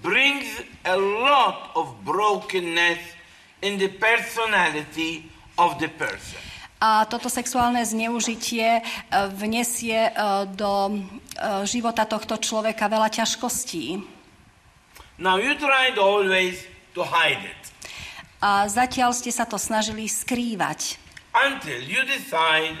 [0.04, 0.50] brings
[0.84, 3.00] a lot of brokenness
[3.64, 5.24] in the personality
[5.56, 6.38] of the person.
[6.84, 8.82] A toto sexuálne zneužitie e,
[9.32, 10.12] vnesie e,
[10.52, 10.94] do e,
[11.64, 14.04] života tohto človeka veľa ťažkostí.
[15.16, 16.60] Now you tried always
[16.92, 17.62] to hide it
[18.44, 21.00] A zatiaľ ste sa to snažili skrývať.
[21.34, 22.76] until you decide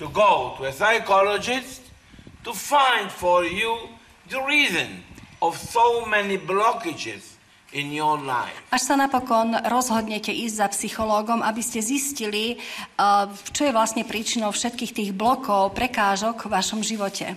[0.00, 1.84] to go to a psychologist
[2.42, 3.92] to find for you
[4.32, 5.04] the reason
[5.44, 7.35] of so many blockages
[7.76, 8.56] in your life.
[8.72, 12.56] Až sa napokon rozhodnete ísť za psychológom, aby ste zistili,
[12.96, 17.36] uh, čo je vlastne príčinou všetkých tých blokov, prekážok v vašom živote.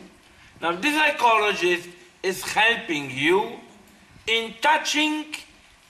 [0.63, 1.91] Now, this psychologist
[2.23, 3.59] is helping you
[4.27, 5.27] in touching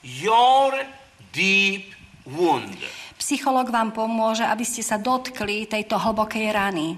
[0.02, 0.74] your
[1.30, 1.94] deep
[2.26, 2.78] wound.
[3.22, 6.98] Psychológ vám pomôže, aby ste sa dotkli tejto hlbokej rany.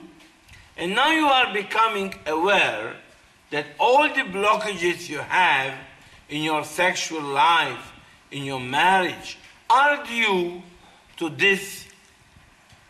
[0.79, 2.95] And now you are becoming aware
[3.51, 5.75] that all the blockages you have
[6.31, 7.91] in your sexual life,
[8.31, 9.37] in your marriage,
[9.69, 10.63] are due
[11.19, 11.85] to this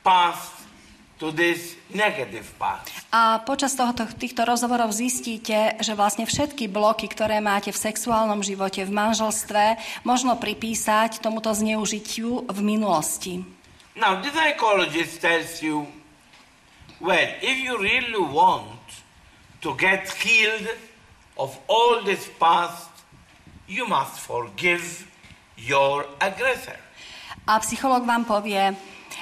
[0.05, 0.53] past,
[1.17, 2.93] to this negative past.
[3.11, 8.85] A počas tohoto, týchto rozhovorov zistíte, že vlastne všetky bloky, ktoré máte v sexuálnom živote,
[8.85, 13.41] v manželstve, možno pripísať tomuto zneužitiu v minulosti.
[13.97, 15.89] Now, the psychologist tells you,
[17.01, 18.79] well, if you really want
[19.65, 20.71] to get healed
[21.35, 22.90] of all this past,
[23.71, 25.07] you must forgive
[25.55, 26.75] your aggressor.
[27.47, 28.75] A psychológ vám povie,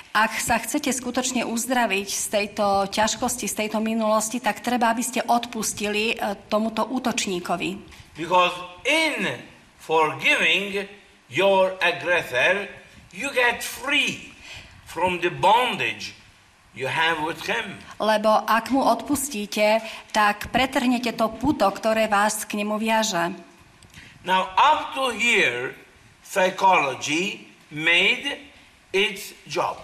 [0.10, 5.22] ak sa chcete skutočne uzdraviť z tejto ťažkosti, z tejto minulosti, tak treba, aby ste
[5.22, 7.70] odpustili e, tomuto útočníkovi.
[8.18, 8.58] Because
[8.89, 9.38] in
[9.78, 10.89] forgiving
[11.30, 12.66] your aggressor,
[13.14, 14.34] you get free
[14.89, 16.18] from the bondage
[16.74, 17.78] you have with him.
[18.02, 19.80] Lebo ak mu odpustíte,
[20.10, 23.49] tak pretrhnete to puto, ktoré vás k nemu viaže.
[24.26, 25.76] Now, up to here,
[26.24, 28.38] psychology made
[28.91, 29.80] its job.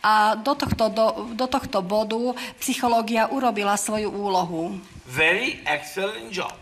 [0.00, 4.80] A do tohto, do, do tohto bodu psychológia urobila svoju úlohu.
[5.04, 6.52] Very excellent job.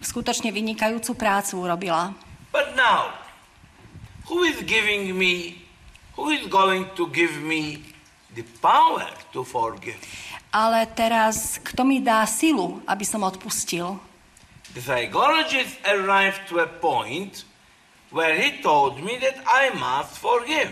[0.00, 2.16] skutočne vynikajúcu prácu urobila.
[2.50, 3.14] But now,
[4.30, 5.62] who is giving me,
[6.18, 7.82] who is going to give me
[8.34, 9.98] the power to forgive?
[10.54, 13.98] Ale teraz, kto mi dá silu, aby som odpustil?
[14.74, 17.46] The psychologist arrived to a point
[18.10, 20.70] where he told me that I must forgive.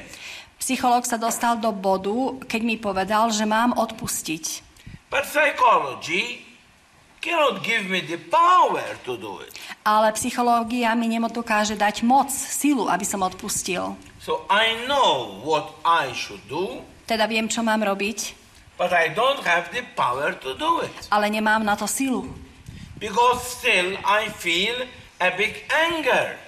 [0.59, 4.45] Psychológ sa dostal do bodu, keď mi povedal, že mám odpustiť.
[5.11, 6.43] But psychology
[7.19, 9.55] cannot give me the power to do it.
[9.83, 13.95] Ale psychológia mi nedokáže dať moc, silu, aby som odpustil.
[14.23, 18.35] So I know what I should do, Teda viem, čo mám robiť,
[18.79, 20.95] but I don't have the power to do it.
[21.11, 22.31] ale nemám na to silu.
[23.03, 24.87] Because still I feel
[25.19, 26.39] a big anger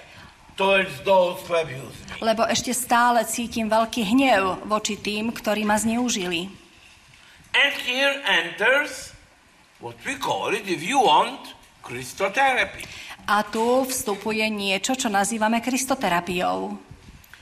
[0.55, 2.23] towards those who abuse me.
[2.23, 6.47] Lebo ešte stále cítim veľký hnev voči tým, ktorí ma zneužili.
[7.51, 9.11] And here enters
[9.83, 11.51] what we call it, if you want,
[11.83, 12.87] Christotherapy.
[13.27, 16.79] A tu vstupuje niečo, čo nazývame kristoterapiou.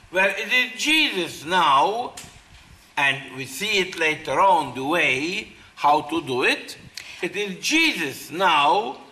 [0.10, 2.14] Where it is Jesus now,
[2.98, 6.82] and we see it later on the way how to do it.
[7.22, 9.03] It is Jesus now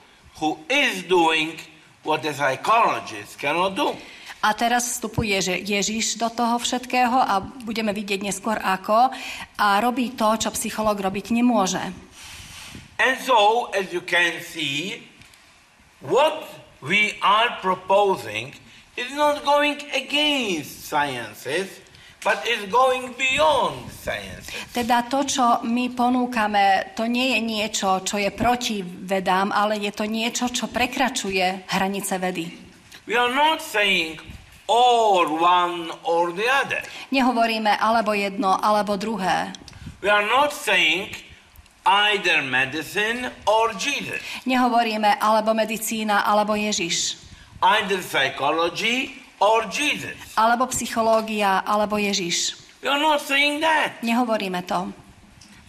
[0.41, 1.61] who is doing
[2.01, 3.93] what the psychologist cannot do.
[4.41, 9.13] A teraz vstupuje že Ježiš do toho všetkého a budeme vidieť neskôr ako
[9.61, 11.93] a robí to, čo psychológ robiť nemôže.
[12.97, 15.05] And so, as you can see,
[16.01, 16.45] what
[16.81, 18.57] we are proposing
[18.97, 21.80] is not going against sciences,
[22.21, 24.53] but is going beyond sciences.
[24.71, 29.91] Teda to, čo my ponúkame, to nie je niečo, čo je proti vedám, ale je
[29.91, 32.45] to niečo, čo prekračuje hranice vedy.
[33.09, 34.21] We are not saying
[34.69, 36.79] or one or the other.
[37.11, 39.51] Nehovoríme alebo jedno, alebo druhé.
[39.99, 41.11] We are not saying
[41.83, 47.17] either medicine or Jesus, Nehovoríme alebo medicína, alebo Ježiš.
[47.61, 50.15] either psychology or Jesus.
[50.37, 52.61] Alebo psychológia, alebo Ježiš.
[52.85, 54.01] We are not saying that.
[54.05, 54.93] Nehovoríme to.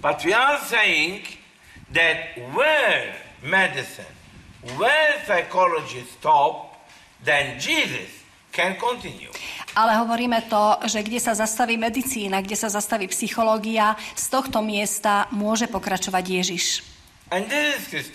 [0.04, 1.24] But we are saying
[1.96, 4.08] that where medicine,
[4.76, 6.76] where psychology stop,
[7.24, 8.08] then Jesus
[8.52, 9.32] can continue.
[9.72, 15.32] Ale hovoríme to, že kde sa zastaví medicína, kde sa zastaví psychológia, z tohto miesta
[15.32, 16.64] môže pokračovať Ježiš.
[17.32, 18.12] And this is.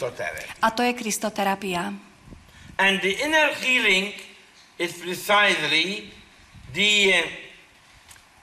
[0.62, 1.90] A to je kristoterapia.
[2.78, 4.14] And the inner healing
[4.78, 6.14] is precisely
[6.74, 7.14] the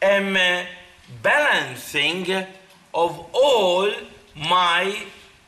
[0.02, 0.36] um,
[1.22, 2.26] balancing
[2.94, 3.90] of all
[4.34, 4.94] my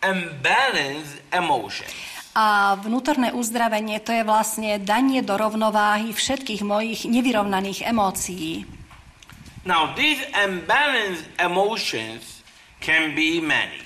[0.02, 1.94] imbalanced emotions.
[2.36, 8.68] A vnútorné uzdravenie to je vlastne danie do rovnováhy všetkých mojich nevyrovnaných emócií.
[9.64, 12.44] Now, these imbalanced emotions
[12.78, 13.80] can be many.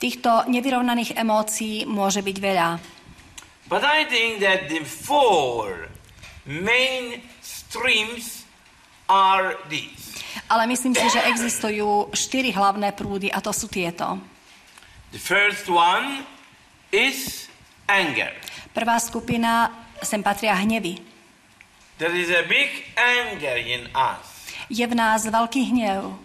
[0.00, 2.68] Týchto nevyrovnaných emócií môže byť veľa.
[3.70, 5.91] But I think that the four
[6.46, 8.44] main streams
[9.08, 10.18] are these.
[10.48, 14.16] Ale myslím si, že existujú štyri hlavné prúdy a to sú tieto.
[15.12, 16.24] The first one
[16.88, 17.48] is
[17.84, 18.32] anger.
[18.72, 19.68] Prvá skupina,
[20.00, 21.04] sem patria hnevy.
[22.00, 24.48] There is a big anger in us.
[24.72, 26.16] Je v nás veľký hnev.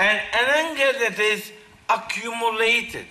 [0.00, 1.52] And an anger that is
[1.88, 3.08] accumulated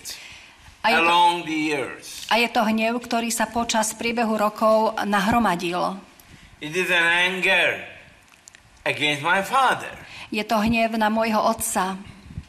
[0.82, 2.26] A je, to, along the years.
[2.30, 5.98] a je to hnev, ktorý sa počas priebehu rokov nahromadil.
[6.66, 7.78] It is an anger
[8.82, 9.86] against my father,
[10.34, 11.94] Je to hnev na môjho otca,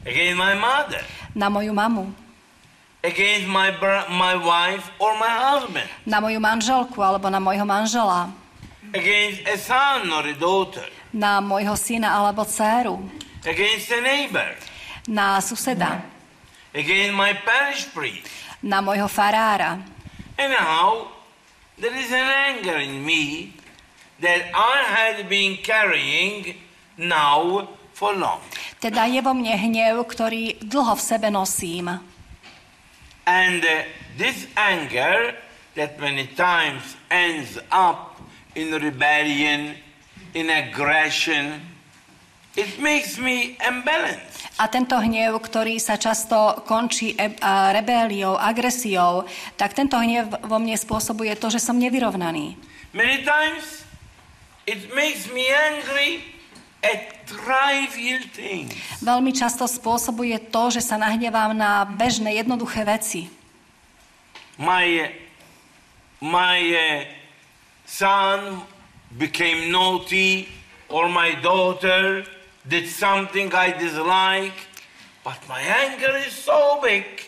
[0.01, 1.05] against my mother,
[1.37, 2.09] na moju mamu,
[3.05, 3.69] against my,
[4.09, 8.33] my wife or my husband, na moju manželku alebo na môjho manžela,
[8.89, 12.97] against a son or a daughter, na môjho syna alebo dceru,
[13.45, 14.49] against a neighbor,
[15.05, 16.01] na suseda,
[16.73, 18.25] against my parish priest.
[18.65, 19.77] na môjho farára.
[20.41, 21.05] Anyhow,
[21.77, 23.53] there is an anger in me
[24.21, 26.55] that I had been carrying
[26.97, 28.41] now for long.
[28.77, 31.97] Teda je vo mne hnev, ktorý dlho v sebe nosím.
[33.27, 33.83] And uh,
[34.15, 35.35] this anger
[35.75, 38.21] that many times ends up
[38.57, 39.75] in rebellion,
[40.33, 41.61] in aggression,
[42.57, 44.45] it makes me imbalanced.
[44.57, 51.37] A tento hnev, ktorý sa často končí e- agresiou, tak tento hnev vo mne spôsobuje
[51.37, 52.57] to, že som nevyrovnaný.
[52.97, 53.86] Many times
[54.67, 56.21] it makes me angry
[56.83, 58.75] at trivial things.
[58.99, 63.31] Veľmi často spôsobuje to, že sa nahnevám na bežné, jednoduché veci.
[64.59, 65.09] My, uh,
[66.19, 67.07] my uh,
[67.87, 68.67] son
[69.15, 70.51] became naughty,
[70.91, 72.27] or my daughter
[72.67, 74.67] did something I dislike,
[75.23, 77.26] but my anger is so big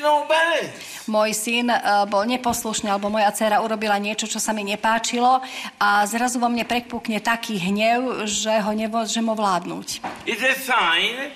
[0.00, 0.24] no.
[1.10, 5.42] Môj syn eh, bol neposlušný, alebo moja dcera urobila niečo, čo sa mi nepáčilo
[5.80, 10.04] a zrazu vo mne prekpukne taký hnev, že ho nemôžem ovládnuť.
[10.28, 11.34] It's a sign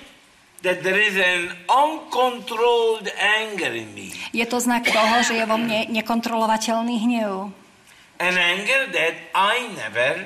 [0.65, 4.09] that there is an uncontrolled anger in me.
[4.33, 7.53] Je to znak toho, že je vo mne nekontrolovateľný hnev.
[8.17, 10.25] An anger that I never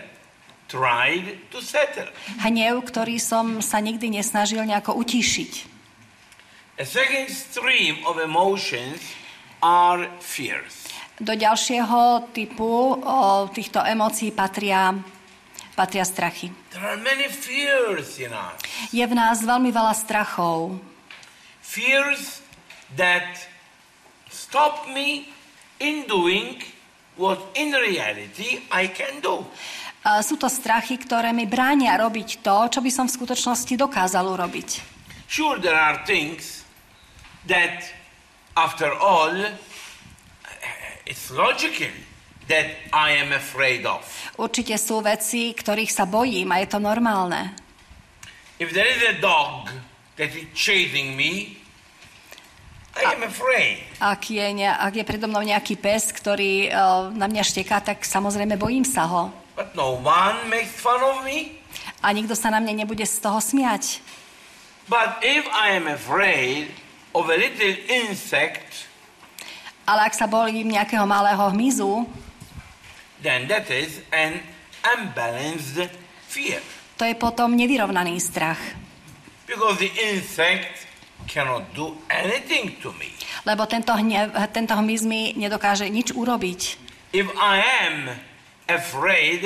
[0.70, 2.06] tried to settle.
[2.40, 5.69] Hnev, ktorý som sa nikdy nesnažil nejako utíšiť.
[6.80, 9.04] A second stream of emotions
[9.60, 10.88] are fears.
[11.20, 14.96] Do ďalšieho typu o, týchto emócií patria,
[15.76, 16.56] patria strachy.
[16.72, 18.56] There are many fears in us.
[18.96, 20.80] Je v nás veľmi veľa strachov.
[21.60, 22.40] Fears
[22.96, 23.28] that
[24.32, 25.36] stop me
[25.84, 26.64] in doing
[27.20, 29.44] what in reality I can do.
[30.08, 34.24] A Sú to strachy, ktoré mi bránia robiť to, čo by som v skutočnosti dokázal
[34.24, 34.80] urobiť.
[35.28, 36.60] Sure, there are things
[37.48, 37.88] that,
[38.58, 39.36] after all,
[41.06, 41.92] it's logical
[42.50, 44.02] that I am afraid of.
[44.36, 47.54] Určite sú veci, ktorých sa bojím a je to normálne.
[48.60, 49.72] If there is a dog
[50.20, 51.56] that is chasing me,
[53.00, 53.86] I am afraid.
[54.02, 58.60] Ak je, ak je predo mnou nejaký pes, ktorý uh, na mňa šteká, tak samozrejme
[58.60, 59.32] bojím sa ho.
[59.56, 61.56] But no one makes fun of me.
[62.04, 64.04] A nikto sa na mne nebude z toho smiať.
[64.90, 66.74] But if I am afraid
[67.14, 68.86] of a little insect,
[69.90, 72.06] Ale ak sa bojím nejakého malého hmyzu,
[73.26, 74.38] then that is an
[74.86, 75.90] unbalanced
[76.30, 76.62] fear.
[76.94, 78.62] to je potom nevyrovnaný strach.
[79.50, 80.86] Because the insect
[81.26, 83.10] cannot do anything to me.
[83.50, 86.62] Lebo tento, hnev, tento hmyz mi nedokáže nič urobiť.
[87.18, 87.58] If I
[87.90, 87.96] am
[88.70, 89.42] afraid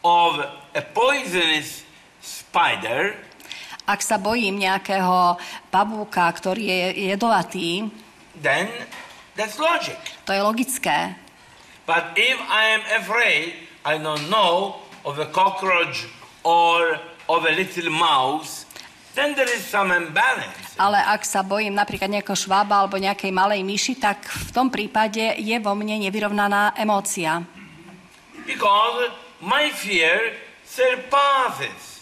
[0.00, 0.40] of
[0.72, 1.84] a poisonous
[2.24, 3.12] spider,
[3.86, 5.38] Ak sa bojím nejakého
[5.70, 7.86] pavúka, ktorý je jedovatý,
[8.42, 8.66] then
[9.38, 9.96] that's logic.
[10.26, 11.14] to je logické.
[11.86, 13.54] But if I am afraid,
[13.86, 16.10] I don't know, of a cockroach
[16.42, 16.98] or
[17.30, 18.66] of a little mouse,
[19.14, 20.74] then there is some imbalance.
[20.82, 25.38] Ale ak sa bojím napríklad nejakého švába alebo nejakej malej myši, tak v tom prípade
[25.38, 27.46] je vo mne nevyrovnaná emócia.
[28.42, 30.34] Because my fear
[30.66, 31.95] surpasses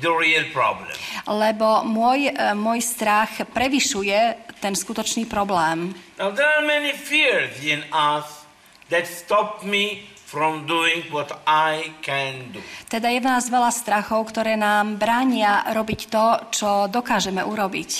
[0.00, 0.92] the real problem.
[1.24, 5.96] Lebo môj, e, môj strach prevyšuje ten skutočný problém.
[6.20, 8.44] Now, there are many fears in us
[8.88, 12.60] that stop me from doing what I can do.
[12.90, 17.90] Teda je v nás veľa strachov, ktoré nám bránia robiť to, čo dokážeme urobiť.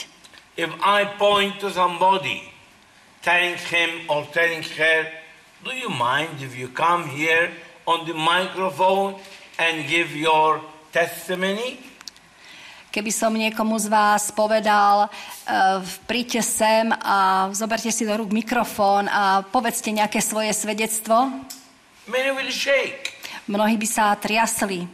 [0.57, 2.41] If I point to somebody,
[3.21, 5.07] telling him or telling her,
[5.63, 7.53] do you mind if you come here
[7.87, 9.21] on the microphone
[9.61, 10.65] and give your
[10.97, 11.77] testimony?
[12.89, 19.05] Keby som niekomu z vás povedal, uh, príďte sem a zoberte si do rúk mikrofón
[19.13, 21.29] a povedzte nejaké svoje svedectvo,
[22.09, 23.13] Many will shake
[23.51, 24.89] mnohí by sa triasli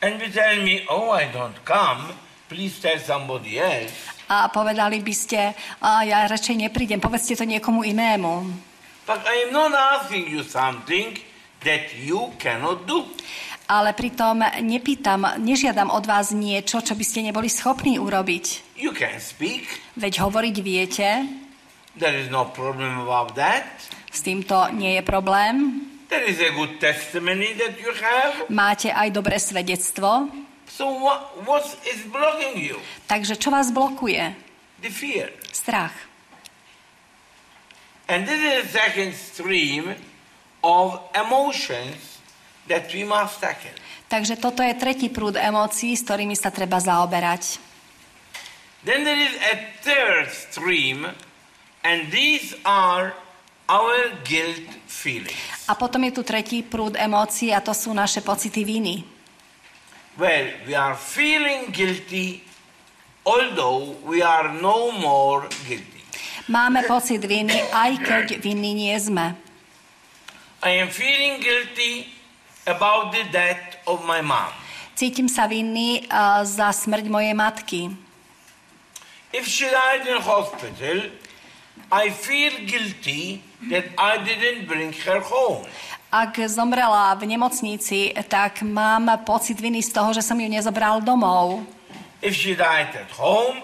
[0.00, 2.14] and will tell me, oh, I don't come.
[2.46, 4.16] Please tell somebody else.
[4.26, 8.50] a povedali by ste, a ja radšej neprídem, povedzte to niekomu inému.
[9.06, 11.14] But I am not asking you something
[11.62, 13.06] that you cannot do.
[13.66, 18.78] Ale pritom nepýtam, nežiadam od vás niečo, čo by ste neboli schopní urobiť.
[18.78, 19.66] You can speak.
[19.98, 21.08] Veď hovoriť viete,
[21.96, 23.66] There is no problem about that.
[24.12, 25.82] s týmto nie je problém.
[26.06, 28.46] There is a good testimony that you have.
[28.46, 30.30] Máte aj dobré svedectvo.
[30.70, 32.78] So what, what is blocking you?
[33.10, 34.30] Takže čo vás blokuje?
[34.78, 35.32] The fear.
[35.50, 35.94] Strach.
[38.06, 39.98] And this is the second stream
[40.62, 42.15] of emotions
[42.66, 43.72] that we must tackle.
[44.06, 47.58] Takže toto je tretí prúd emócií, s ktorými sa treba zaoberať.
[48.86, 51.10] Then there is a third stream,
[51.82, 53.18] and these are
[53.66, 55.66] our guilt feelings.
[55.66, 59.02] A potom je tu tretí prúd emócií a to sú naše pocity viny.
[60.14, 62.46] Well, we are feeling guilty,
[63.26, 65.98] although we are no more guilty.
[66.46, 69.34] Máme pocit viny, aj keď vinní nie sme.
[70.62, 72.15] I am feeling guilty
[72.66, 74.50] about the death of my mom.
[74.96, 77.82] Cítim sa vinný uh, za smrť mojej matky.
[79.30, 81.12] If she died in hospital,
[81.92, 85.68] I feel guilty that I didn't bring her home.
[86.10, 91.60] Ak zomrela v nemocnici, tak mám pocit viny z toho, že som ju nezobral domov.
[92.24, 93.60] If she died at home,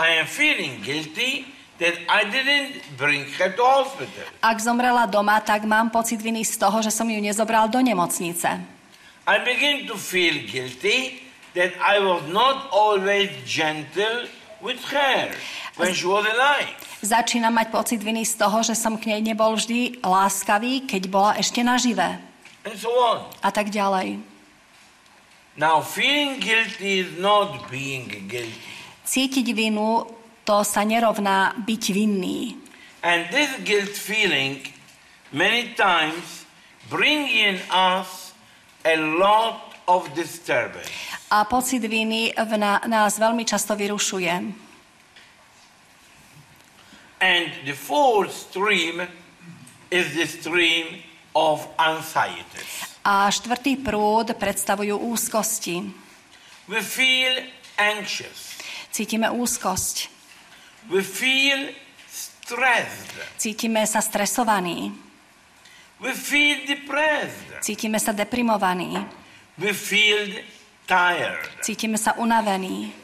[0.00, 1.44] I am feeling guilty
[1.80, 4.28] that I didn't bring her to hospital.
[4.44, 8.60] Ak zomrela doma, tak mám pocit viny z toho, že som ju nezobral do nemocnice.
[9.24, 11.24] I begin to feel guilty
[11.56, 14.28] that I was not always gentle
[14.60, 15.32] with her
[15.80, 16.76] when she was alive.
[17.00, 21.32] Začínam mať pocit viny z toho, že som k nej nebol vždy láskavý, keď bola
[21.40, 22.20] ešte naživé.
[22.68, 23.24] And so on.
[23.40, 24.20] A tak ďalej.
[25.56, 28.52] Now, feeling guilty is not being guilty.
[29.08, 30.19] Cítiť vinu,
[30.50, 32.58] to sa nerovná byť vinný.
[33.06, 34.66] And this guilt feeling
[35.30, 36.42] many times
[36.90, 38.34] bring in us
[38.82, 40.90] a lot of disturbance.
[41.30, 42.52] A pocit viny v
[42.90, 44.34] nás veľmi často vyrušuje.
[47.22, 49.06] And the fourth stream
[49.94, 50.98] is the stream
[51.30, 52.66] of anxiety.
[53.06, 55.94] A štvrtý prúd predstavujú úzkosti.
[56.66, 57.38] We feel
[57.78, 58.58] anxious.
[58.90, 60.19] Cítime úzkosť.
[60.88, 61.74] We feel
[62.08, 63.12] stressed.
[63.36, 64.94] Cítime sa stresovaní.
[66.00, 67.60] We feel depressed.
[67.60, 68.96] Cítime sa deprimovaní.
[69.60, 70.40] We feel
[70.88, 71.44] tired.
[71.60, 72.96] Cítime sa unavení.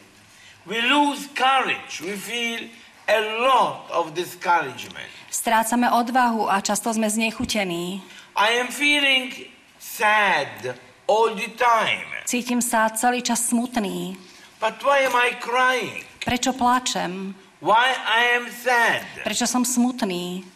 [0.65, 2.01] We lose courage.
[2.01, 2.73] We feel
[3.07, 5.07] a lot of discouragement.
[5.29, 8.01] Strácame odvahu a často sme znechutení.
[8.35, 10.75] I am feeling sad
[11.07, 12.09] all the time.
[12.25, 14.17] Cítim sa celý čas smutný.
[14.59, 16.03] But why am I crying?
[16.25, 17.37] Prečo pláčem?
[17.67, 19.03] Why I am sad?
[19.27, 20.47] Prečo som smutný?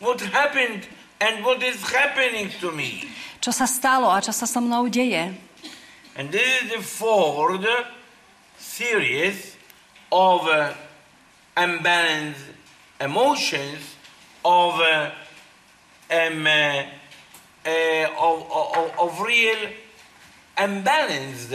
[0.00, 0.88] What happened
[1.20, 3.04] and what is happening to me?
[3.44, 5.36] Čo sa stalo a čo sa so mnou deje?
[6.16, 7.68] And this is the fourth
[8.56, 9.60] series
[10.08, 10.72] of uh,
[11.52, 12.56] unbalanced
[12.96, 13.84] emotions
[14.40, 15.12] of uh,
[16.08, 16.88] um, uh,
[17.60, 19.68] uh, of, of, of real
[20.56, 21.52] unbalanced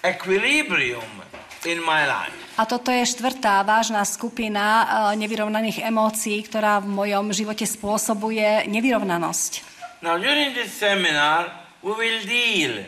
[0.00, 1.35] equilibrium
[1.66, 2.32] in my life.
[2.56, 4.84] A toto je štvrtá vážna skupina e,
[5.20, 9.60] nevyrovnaných emócií, ktorá v mojom živote spôsobuje nevyrovnanosť.
[10.00, 11.50] Now, during this seminar,
[11.84, 12.86] we will deal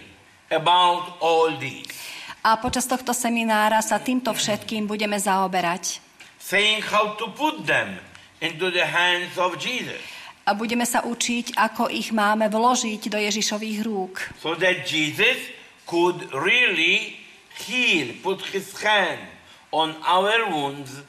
[0.48, 1.90] about all these,
[2.40, 6.00] A počas tohto seminára sa týmto všetkým budeme zaoberať.
[6.40, 8.00] saying how to put them
[8.40, 10.00] into the hands of Jesus,
[10.48, 14.32] A budeme sa učiť, ako ich máme vložiť do Ježišových rúk.
[14.40, 15.36] so that Jesus
[15.84, 17.17] could really
[17.64, 19.22] heal, put his hand
[19.70, 21.02] on our wounds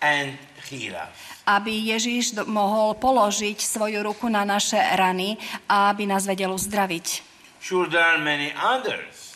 [0.00, 0.38] and
[0.68, 1.14] heal us.
[1.46, 7.22] Aby Ježiš do- mohol položiť svoju ruku na naše rany a aby nás vedel uzdraviť.
[7.62, 9.34] Sure, there are many others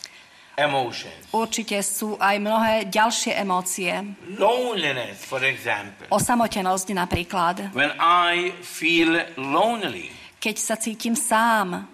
[0.55, 1.31] emotions.
[1.31, 3.91] Určite sú aj mnohé ďalšie emócie.
[4.35, 6.07] Loneliness, for example.
[6.11, 7.71] Osamotenosť napríklad.
[7.71, 10.11] When I feel lonely,
[10.41, 11.87] Keď sa cítim sám.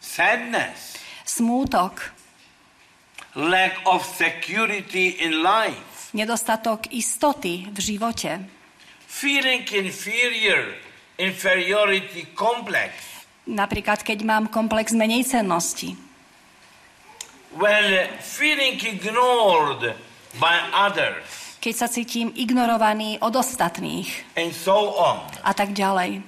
[0.00, 2.19] sadness, Smútok.
[3.34, 8.42] Lack of security in life, Nedostatok istoty v živote.
[9.06, 10.74] feeling inferior,
[11.18, 12.92] inferiority complex,
[13.50, 15.94] Napríklad, keď mám komplex menej cennosti.
[17.58, 19.94] when feeling ignored
[20.38, 21.26] by others,
[21.60, 24.08] Keď sa cítim ignorovaný od ostatných.
[24.34, 25.20] and so on.
[25.44, 26.22] A tak ďalej.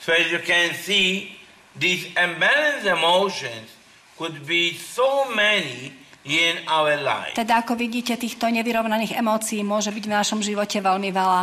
[0.00, 1.36] So as you can see,
[1.76, 3.68] these imbalanced emotions
[4.16, 5.92] could be so many
[6.24, 7.32] in our life.
[7.32, 11.42] Teda ako vidíte, týchto nevyrovnaných emócií môže byť v našom živote veľmi veľa.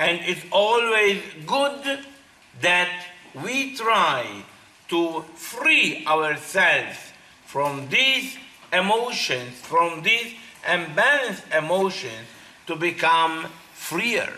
[0.00, 2.02] And it's always good
[2.64, 2.90] that
[3.36, 4.26] we try
[4.88, 7.14] to free ourselves
[7.46, 8.36] from these
[8.72, 10.34] emotions, from these
[10.66, 12.26] imbalanced emotions,
[12.66, 14.32] to become freer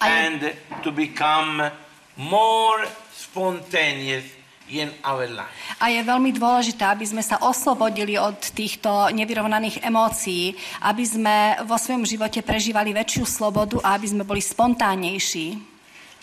[0.00, 1.70] and to become
[2.16, 4.45] more spontaneous in our life.
[5.78, 11.78] A je veľmi dôležité, aby sme sa oslobodili od týchto nevyrovnaných emócií, aby sme vo
[11.78, 15.54] svojom živote prežívali väčšiu slobodu a aby sme boli spontánnejší.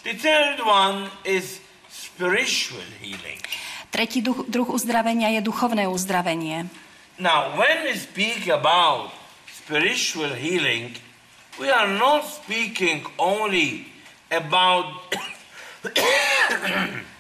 [0.04, 3.40] The third one is spiritual healing.
[3.96, 6.68] Tretí duch, druh uzdravenia je duchovné uzdravenie.
[7.16, 9.16] Now, when we speak about
[9.48, 11.00] spiritual healing,
[11.56, 13.88] we are not speaking only
[14.28, 15.16] about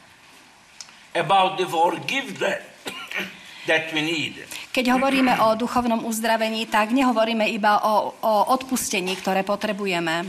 [1.16, 2.62] about the forgiveness
[3.68, 4.44] that we need.
[4.74, 10.26] Keď hovoríme o duchovnom uzdravení, tak nehovoríme iba o, o odpustení, ktoré potrebujeme.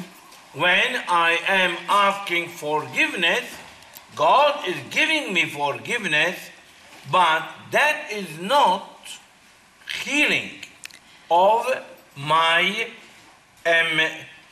[0.55, 3.43] When I am asking forgiveness,
[4.15, 6.39] God is giving me forgiveness,
[7.11, 7.43] but
[7.75, 8.87] that is not
[10.07, 10.63] healing
[11.27, 11.67] of
[12.15, 12.87] my
[13.67, 13.99] um,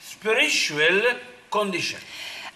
[0.02, 1.22] spiritual
[1.52, 2.00] condition.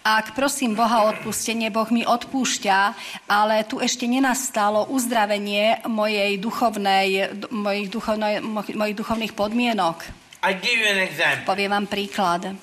[0.06, 2.78] Ak prosím Boha o odpustenie, Boh mi odpúšťa,
[3.26, 10.06] ale tu ešte nenastalo uzdravenie mojej duchovnej, mojich, duchovnej, mo- mojich duchovných podmienok.
[10.46, 11.42] I give you an example.
[11.42, 12.54] Poviem vám príklad.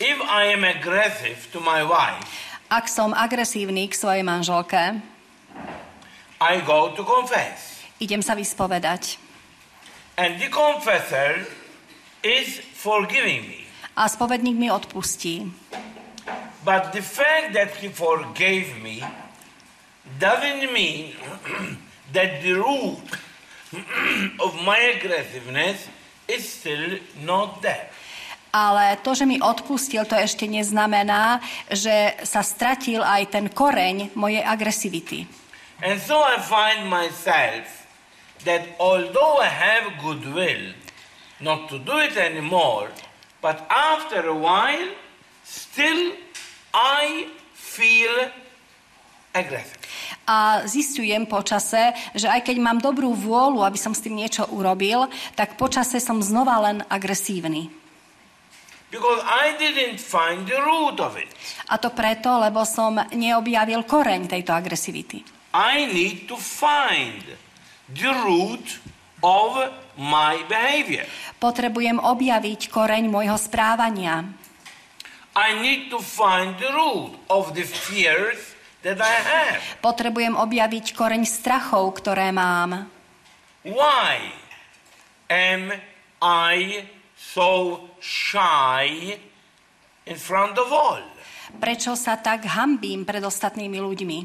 [0.00, 2.24] If I am aggressive to my wife,
[2.68, 5.04] Ak som agresívny k svojej manželke,
[6.40, 7.84] I go to confess.
[8.00, 9.20] idem sa vyspovedať.
[10.16, 11.44] And the confessor
[12.24, 13.60] is forgiving me.
[13.92, 15.52] A spovedník mi odpustí.
[16.64, 19.02] But the fact that he forgave me
[20.18, 21.14] doesn't mean
[22.16, 23.06] that the root
[24.44, 25.88] of my aggressiveness
[26.26, 27.88] is still not there.
[28.48, 34.40] Ale to, že mi odpustil, to ešte neznamená, že sa stratil aj ten koreň mojej
[34.40, 35.28] agresivity.
[35.84, 37.86] And so I find myself
[38.48, 40.74] that although I have goodwill
[41.40, 42.88] not to do it anymore,
[43.44, 44.90] but after a while,
[45.48, 46.12] still
[46.76, 48.28] I feel
[49.32, 49.80] aggressive.
[50.28, 55.08] A zistujem počase, že aj keď mám dobrú vôľu, aby som s tým niečo urobil,
[55.32, 57.72] tak počase som znova len agresívny.
[58.88, 61.28] Because I didn't find the root of it.
[61.68, 65.24] A to preto, lebo som neobjavil koreň tejto agresivity.
[65.52, 67.20] I need to find
[67.92, 68.80] the root
[69.20, 71.04] of my behavior.
[71.36, 74.24] Potrebujem objaviť koreň môjho správania.
[75.38, 79.62] I need to find the root of the fears that I have.
[79.78, 82.90] Potrebujem objaviť koreň strachov, ktoré mám.
[83.62, 84.34] Why
[85.30, 85.78] am
[86.18, 86.82] I
[87.14, 89.14] so shy
[90.10, 91.06] in front of all?
[91.62, 94.18] Prečo sa tak hambím pred ostatnými ľuďmi?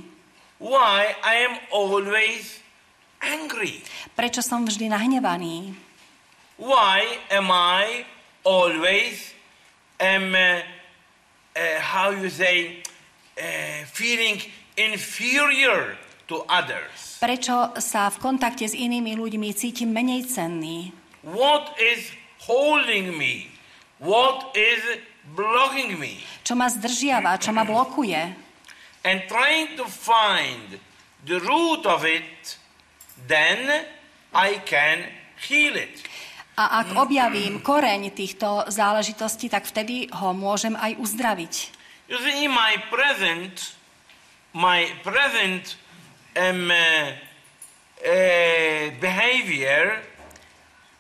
[0.66, 2.58] Why I am always
[3.22, 3.86] angry?
[4.18, 5.78] Prečo som vždy nahnevaný?
[6.58, 8.02] Why am I
[8.42, 9.30] always
[10.02, 10.34] am
[11.56, 12.84] uh, how you say
[13.38, 14.42] uh, feeling
[14.78, 15.98] inferior
[16.28, 17.22] to others?
[17.22, 20.92] Prečo sa v kontakte s inými ľuďmi cítim menej cenný?
[21.24, 22.12] What is
[22.44, 23.48] holding me?
[24.04, 25.00] What is
[25.32, 26.20] blocking me?
[26.44, 28.20] Čo ma zdržiava, čo ma blokuje?
[29.08, 30.80] And trying to find
[31.24, 32.60] the root of it,
[33.28, 33.88] then
[34.36, 35.08] I can
[35.40, 36.04] heal it.
[36.54, 41.54] A ak objavím koreň týchto záležitostí, tak vtedy ho môžem aj uzdraviť.
[42.14, 43.74] You see, my present,
[44.54, 45.82] my present
[46.38, 47.10] um, uh,
[49.02, 50.04] behavior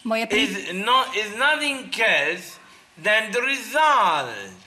[0.03, 0.41] Moje prí...
[0.41, 2.57] is, not, is nothing else
[2.97, 4.57] than the result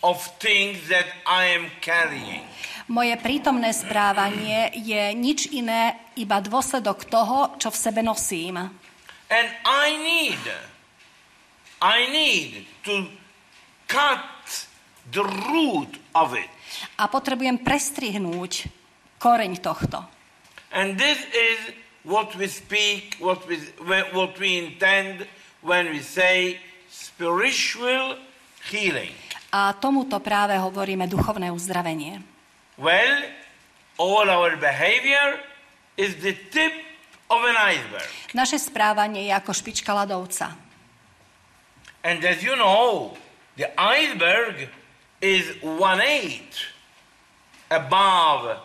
[0.00, 2.48] of things that I am carrying.
[2.90, 8.58] Moje prítomné správanie je nič iné, iba dôsledok toho, čo v sebe nosím.
[9.32, 10.44] And I need,
[11.80, 13.08] I need to
[13.88, 14.28] cut
[15.08, 16.52] the root of it.
[17.00, 18.68] A potrebujem prestrihnúť
[19.16, 20.04] koreň tohto.
[20.68, 21.72] And this is
[22.04, 23.56] what we speak, what we,
[24.12, 25.24] what we intend
[25.64, 26.60] when we say
[26.92, 28.20] spiritual
[28.68, 29.16] healing.
[29.48, 32.20] A tomuto práve hovoríme duchovné uzdravenie.
[32.76, 33.16] Well,
[33.96, 35.40] all our behavior
[35.96, 36.91] is the tip
[37.32, 38.08] of an iceberg.
[38.36, 40.52] Naše správanie je ako špička ľadovca.
[42.04, 43.16] And as you know,
[43.56, 44.68] the iceberg
[45.22, 46.60] is one eighth
[47.70, 48.58] above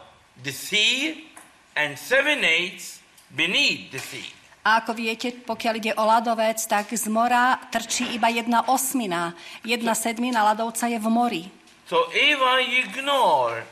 [0.43, 1.29] the sea
[1.77, 2.99] and seven eighths
[3.31, 4.33] beneath the sea.
[4.67, 9.31] A ako viete, pokiaľ ide o ľadovec, tak z mora trčí iba jedna osmina.
[9.63, 11.43] Jedna sedmina ľadovca je v mori.
[11.87, 13.63] So if I ignore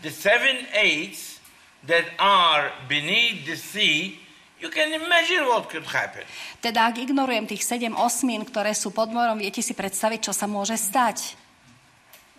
[0.00, 1.36] the seven eighths
[1.84, 4.24] that are beneath the sea,
[4.58, 6.22] you can imagine what could happen.
[6.58, 10.50] Teda ak ignorujem tých sedem osmín, ktoré sú pod morom, viete si predstaviť, čo sa
[10.50, 11.38] môže stať.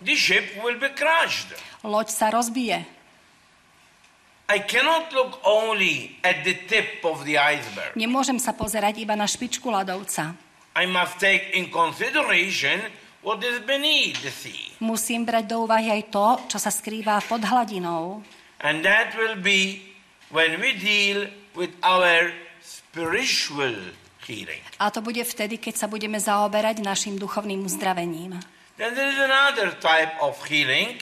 [0.00, 1.52] The ship will be crushed.
[1.84, 3.00] Loď sa rozbije.
[4.50, 7.94] I cannot look only at the tip of the iceberg.
[7.94, 10.34] Nemôžem sa pozerať iba na špičku ľadovca.
[10.74, 12.82] I must take in consideration
[13.22, 14.74] what is beneath the sea.
[14.82, 18.26] Musím brať do úvahy aj to, čo sa skrýva pod hladinou.
[18.58, 19.86] And that will be
[20.34, 21.30] when we deal
[21.60, 22.32] with our
[22.64, 23.76] spiritual
[24.24, 24.64] healing.
[24.80, 28.40] A to bude vtedy, keď sa budeme zaoberať našim duchovným uzdravením.
[28.80, 30.96] Then there is another type of healing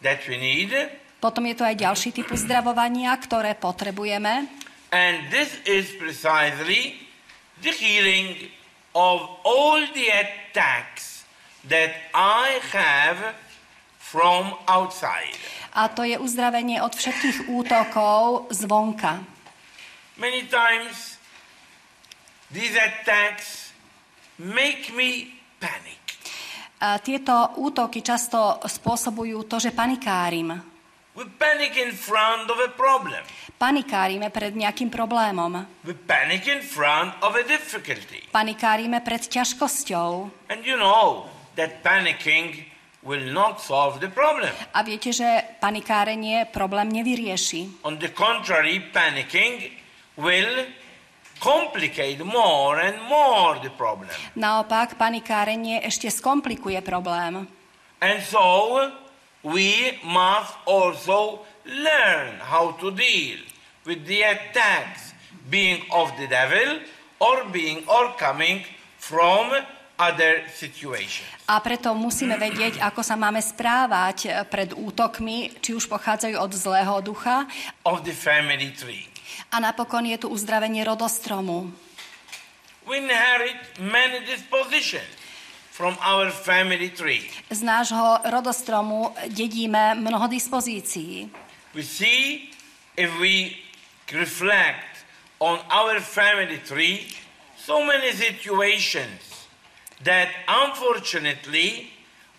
[0.00, 0.72] that we need,
[1.18, 4.46] Potom je tu aj ďalší typ uzdravovania, ktoré potrebujeme.
[4.94, 7.04] and this is precisely
[7.60, 8.48] the healing
[8.94, 11.26] of all the attacks
[11.66, 13.34] that I have
[13.98, 15.34] from outside.
[15.74, 19.20] A to je uzdravenie od všetkých útokov zvonka.
[20.18, 21.14] Many times
[22.50, 23.70] these attacks
[24.42, 25.30] make me
[25.62, 26.02] panic.
[26.82, 30.58] A tieto útoky často spôsobujú to, že panikárim.
[31.14, 33.22] We panic in front of a problem.
[33.58, 35.66] Panikárime pred nejakým problémom.
[35.82, 38.26] We panic in front of a difficulty.
[38.30, 40.30] Panikárime pred ťažkosťou.
[40.50, 42.66] And you know that panicking
[43.02, 44.50] will not solve the problem.
[44.74, 47.86] A viete, že panikárenie problém nevyrieši.
[47.86, 49.77] On the contrary, panicking
[50.18, 50.66] will
[51.38, 54.10] complicate more and more the problem.
[54.34, 57.46] Naopak, panikárenie ešte skomplikuje problém.
[58.02, 58.74] And so
[59.46, 63.38] we must also learn how to deal
[63.86, 65.14] with the attacks
[65.46, 66.82] being of the devil
[67.22, 68.66] or being or coming
[68.98, 69.54] from
[69.98, 71.26] other situations.
[71.50, 76.94] A preto musíme vedieť, ako sa máme správať pred útokmi, či už pochádzajú od zlého
[77.02, 77.50] ducha.
[77.82, 79.17] Of the family tree.
[79.52, 81.72] A napokon je tu uzdravenie rodostromu.
[82.86, 85.08] We inherit many dispositions
[85.72, 87.30] from our family tree.
[87.50, 91.30] Z nášho rodostromu dedíme mnoho dispozícií.
[91.74, 92.50] We see
[92.96, 93.56] if we
[94.12, 95.04] reflect
[95.38, 97.06] on our family tree
[97.56, 99.48] so many situations
[100.02, 101.92] that unfortunately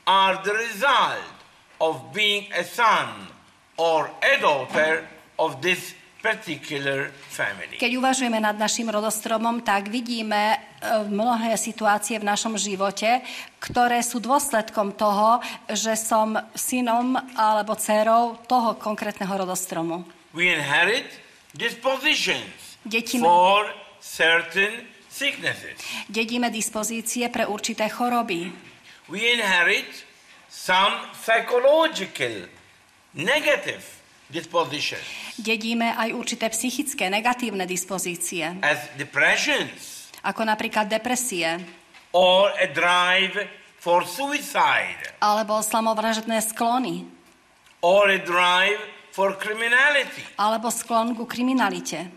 [0.08, 1.34] are the result
[1.80, 3.28] of being a son
[3.78, 5.08] or a daughter
[5.38, 5.96] of this.
[7.80, 10.58] Keď uvažujeme nad našim rodostromom, tak vidíme e,
[11.08, 13.24] mnohé situácie v našom živote,
[13.64, 15.40] ktoré sú dôsledkom toho,
[15.72, 20.04] že som synom alebo dcerou toho konkrétneho rodostromu.
[20.36, 21.08] We inherit
[21.56, 23.72] dispositions Deti- for
[24.04, 25.80] certain sicknesses.
[26.12, 28.52] Dedíme dispozície pre určité choroby.
[29.08, 29.88] We inherit
[30.52, 32.52] some psychological
[33.16, 33.88] negative
[34.28, 41.48] dispositions Dedíme aj určité psychické negatívne dispozície, as depressions ako napríklad depresie
[42.12, 43.48] or a drive
[43.80, 47.08] for suicide alebo samovražedné sklony
[47.80, 48.80] or a drive
[49.16, 50.20] for criminality.
[50.36, 52.12] alebo sklon ku kriminalite.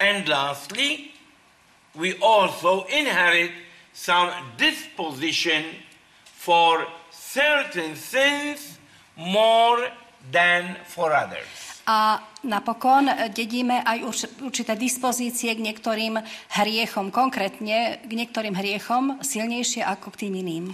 [0.00, 1.12] And lastly,
[1.96, 3.52] we also inherit
[3.92, 5.64] some disposition
[6.24, 8.80] for certain sins
[9.16, 9.88] more
[10.32, 11.69] than for others.
[11.90, 16.22] A napokon e, dedíme aj urč- určité dispozície k niektorým
[16.54, 20.64] hriechom, konkrétne k niektorým hriechom silnejšie ako k tým iným.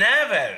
[0.00, 0.56] Never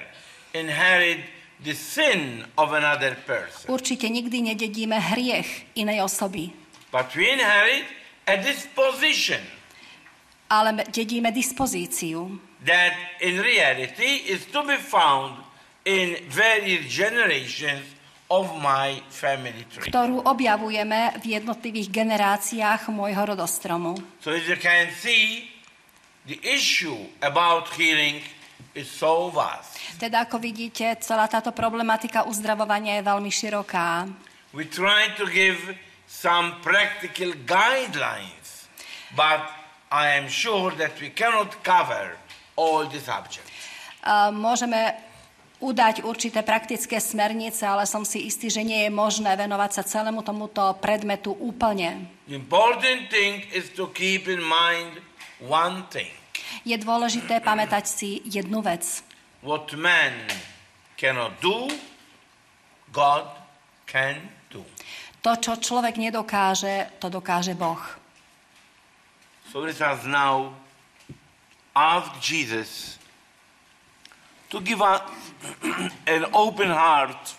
[0.55, 1.27] inherit
[1.67, 6.55] the sin of another person, Určite nikdy nededíme hriech inej osoby,
[6.95, 7.85] but we inherit
[8.31, 9.43] a disposition
[10.51, 12.27] ale me- dedíme dispozíciu,
[12.67, 15.39] that in reality is to be found
[15.87, 17.87] in various generations
[18.31, 19.91] of my family tree.
[19.91, 23.99] ktorú objavujeme v jednotlivých generáciách môjho rodostromu.
[24.23, 25.51] So as you can see,
[26.31, 28.23] the issue about healing
[28.79, 29.75] is so vast.
[29.99, 34.07] Teda ako vidíte, celá táto problematika uzdravovania je veľmi široká.
[34.55, 35.59] We try to give
[36.07, 38.71] some practical guidelines,
[39.19, 39.43] but
[39.91, 42.15] I am sure that we cannot cover
[42.55, 43.51] all the subjects.
[44.07, 45.10] A Môžeme
[45.61, 50.25] udať určité praktické smernice, ale som si istý, že nie je možné venovať sa celému
[50.25, 52.09] tomuto predmetu úplne.
[52.27, 55.05] The important thing is to keep in mind
[55.45, 56.09] one thing.
[56.65, 59.05] Je dôležité pamätať si jednu vec.
[59.45, 60.29] What man
[60.97, 61.69] cannot do,
[62.93, 63.29] God
[63.89, 64.21] can
[64.53, 64.65] do.
[65.21, 67.81] To, čo človek nedokáže, to dokáže Boh.
[69.53, 70.55] So let us now
[71.75, 73.00] ask Jesus
[74.51, 75.01] to give us
[76.15, 77.39] an open heart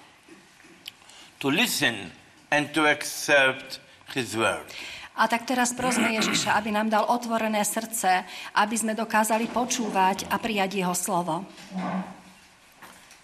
[1.39, 2.11] to listen
[2.49, 3.79] and to accept
[4.15, 4.65] His word.
[5.11, 8.23] A tak teraz prosme Ježiša, aby nám dal otvorené srdce,
[8.55, 11.43] aby sme dokázali počúvať a prijať Jeho slovo.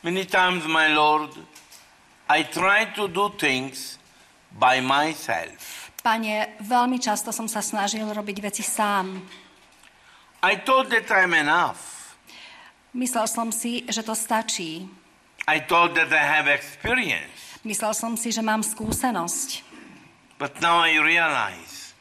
[0.03, 1.33] Many times, my Lord,
[2.27, 3.97] I try to do things
[4.51, 5.89] by myself.
[6.03, 9.17] Pane, veľmi často som sa snažil robiť veci sám.
[10.43, 11.96] I thought that I'm enough.
[12.97, 14.89] Myslel som si, že to stačí.
[15.45, 17.61] I thought that I have experience.
[17.61, 19.61] Myslel som si, že mám skúsenosť.
[20.41, 21.93] But now I realize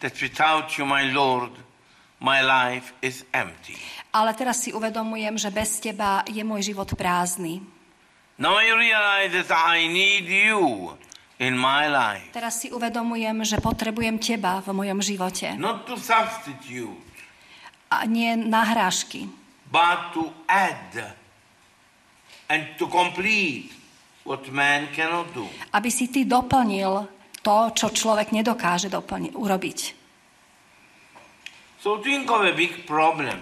[0.00, 1.52] that without you, my Lord,
[2.16, 3.76] my life is empty.
[4.08, 7.60] Ale teraz si uvedomujem, že bez teba je môj život prázdny.
[8.40, 10.96] Now I realize that I need you
[11.36, 12.32] in my life.
[12.32, 15.56] Teraz si uvedomujem, že potrebujem teba v mojom živote.
[15.60, 17.04] Not to substitute,
[17.92, 19.28] A nie nahrážky,
[19.76, 21.12] but to add
[22.48, 23.68] and to complete
[24.24, 25.44] what man cannot do.
[25.76, 27.04] aby si ty doplnil
[27.44, 29.78] to, čo človek nedokáže doplni- urobiť.
[31.84, 33.38] So think of a big problem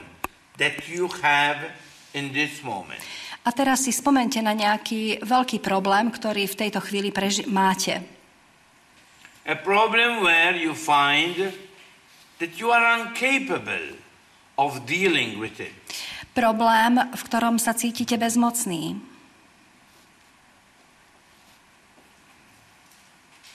[0.58, 1.70] that you have
[2.12, 3.00] in this moment.
[3.46, 8.02] A teraz si spomente na nejaký veľký problém, ktorý v tejto chvíli preži- máte.
[9.44, 11.52] A problem where you find
[12.40, 14.00] that you are incapable
[14.56, 15.72] of dealing with it.
[16.34, 18.98] Problém, v ktorom sa cítite bezmocný.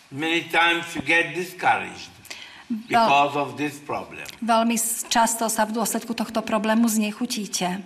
[0.09, 2.09] Many times you get discouraged.
[2.69, 4.23] because of this problem.
[4.45, 4.77] Veľmi
[5.09, 7.81] často sa v dôsledku tohto problému znechutíte.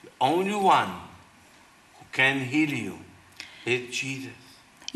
[0.00, 0.96] The only one
[2.00, 2.96] who can heal you
[3.68, 4.32] is Jesus.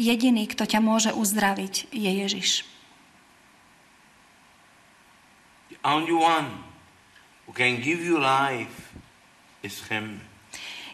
[0.01, 2.51] Jediný, kto ťa môže uzdraviť, je Ježiš.
[5.69, 6.49] The only one
[7.51, 8.95] who can give you life
[9.67, 10.23] is Him.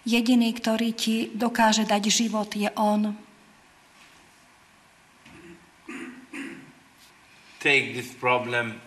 [0.08, 3.12] Jediný, ktorý ti dokáže dať život, je On.
[7.60, 8.80] Take this problem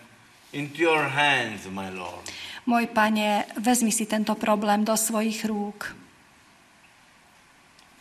[0.50, 2.26] into your hands, my Lord.
[2.66, 5.94] Môj pane, vezmi si tento problém do svojich rúk.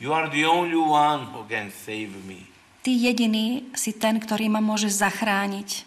[0.02, 2.50] You are the only one who can save me.
[2.82, 5.86] Ty jediný si ten, ktorý ma môže zachrániť.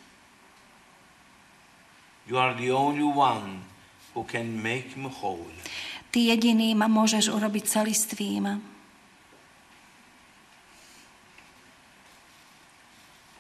[2.29, 3.72] You are the only one
[4.15, 5.49] who can make me whole.
[6.13, 8.45] Ty jediný ma môžeš urobiť celistvým.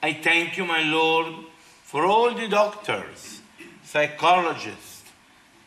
[0.02, 1.46] I thank you, my Lord,
[1.86, 3.44] for all the doctors,
[3.86, 5.06] psychologists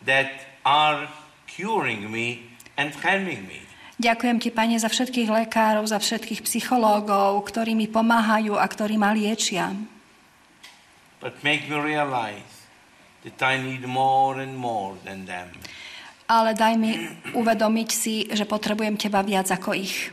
[0.04, 1.08] that are
[1.48, 3.64] curing me and helping me.
[3.96, 9.16] Ďakujem ti, Pane, za všetkých lekárov, za všetkých psychológov, ktorí mi pomáhajú a ktorí ma
[9.16, 9.72] liečia.
[11.24, 12.55] But make me realize
[13.26, 15.50] that I need more and more than them.
[16.26, 16.94] Ale daj mi
[17.38, 20.10] uvedomiť si, že potrebujem teba viac ako ich.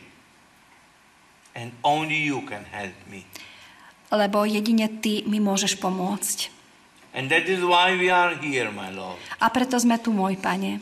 [1.52, 3.24] And only you can help me.
[4.12, 6.52] Lebo jedine ty mi môžeš pomôcť.
[7.12, 9.20] And that is why we are here, my Lord.
[9.40, 10.80] A preto sme tu, môj Pane.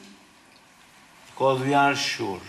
[1.34, 2.42] Because we are sure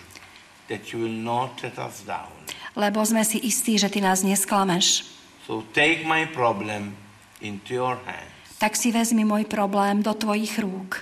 [0.69, 2.29] that you will not let us down.
[2.77, 5.05] Lebo sme si istí, že ty nás nesklameš.
[5.49, 6.93] So take my problem
[7.41, 8.40] into your hands.
[8.61, 11.01] Tak si vezmi môj problém do tvojich rúk.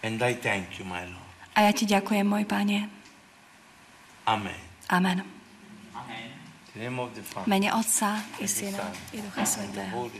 [0.00, 1.32] And I thank you, my Lord.
[1.52, 2.88] A ja ti ďakujem, môj Pane.
[4.24, 4.56] Amen.
[4.88, 5.20] Amen.
[6.74, 10.10] Father, mene Otca i Syna i Ducha Svetého.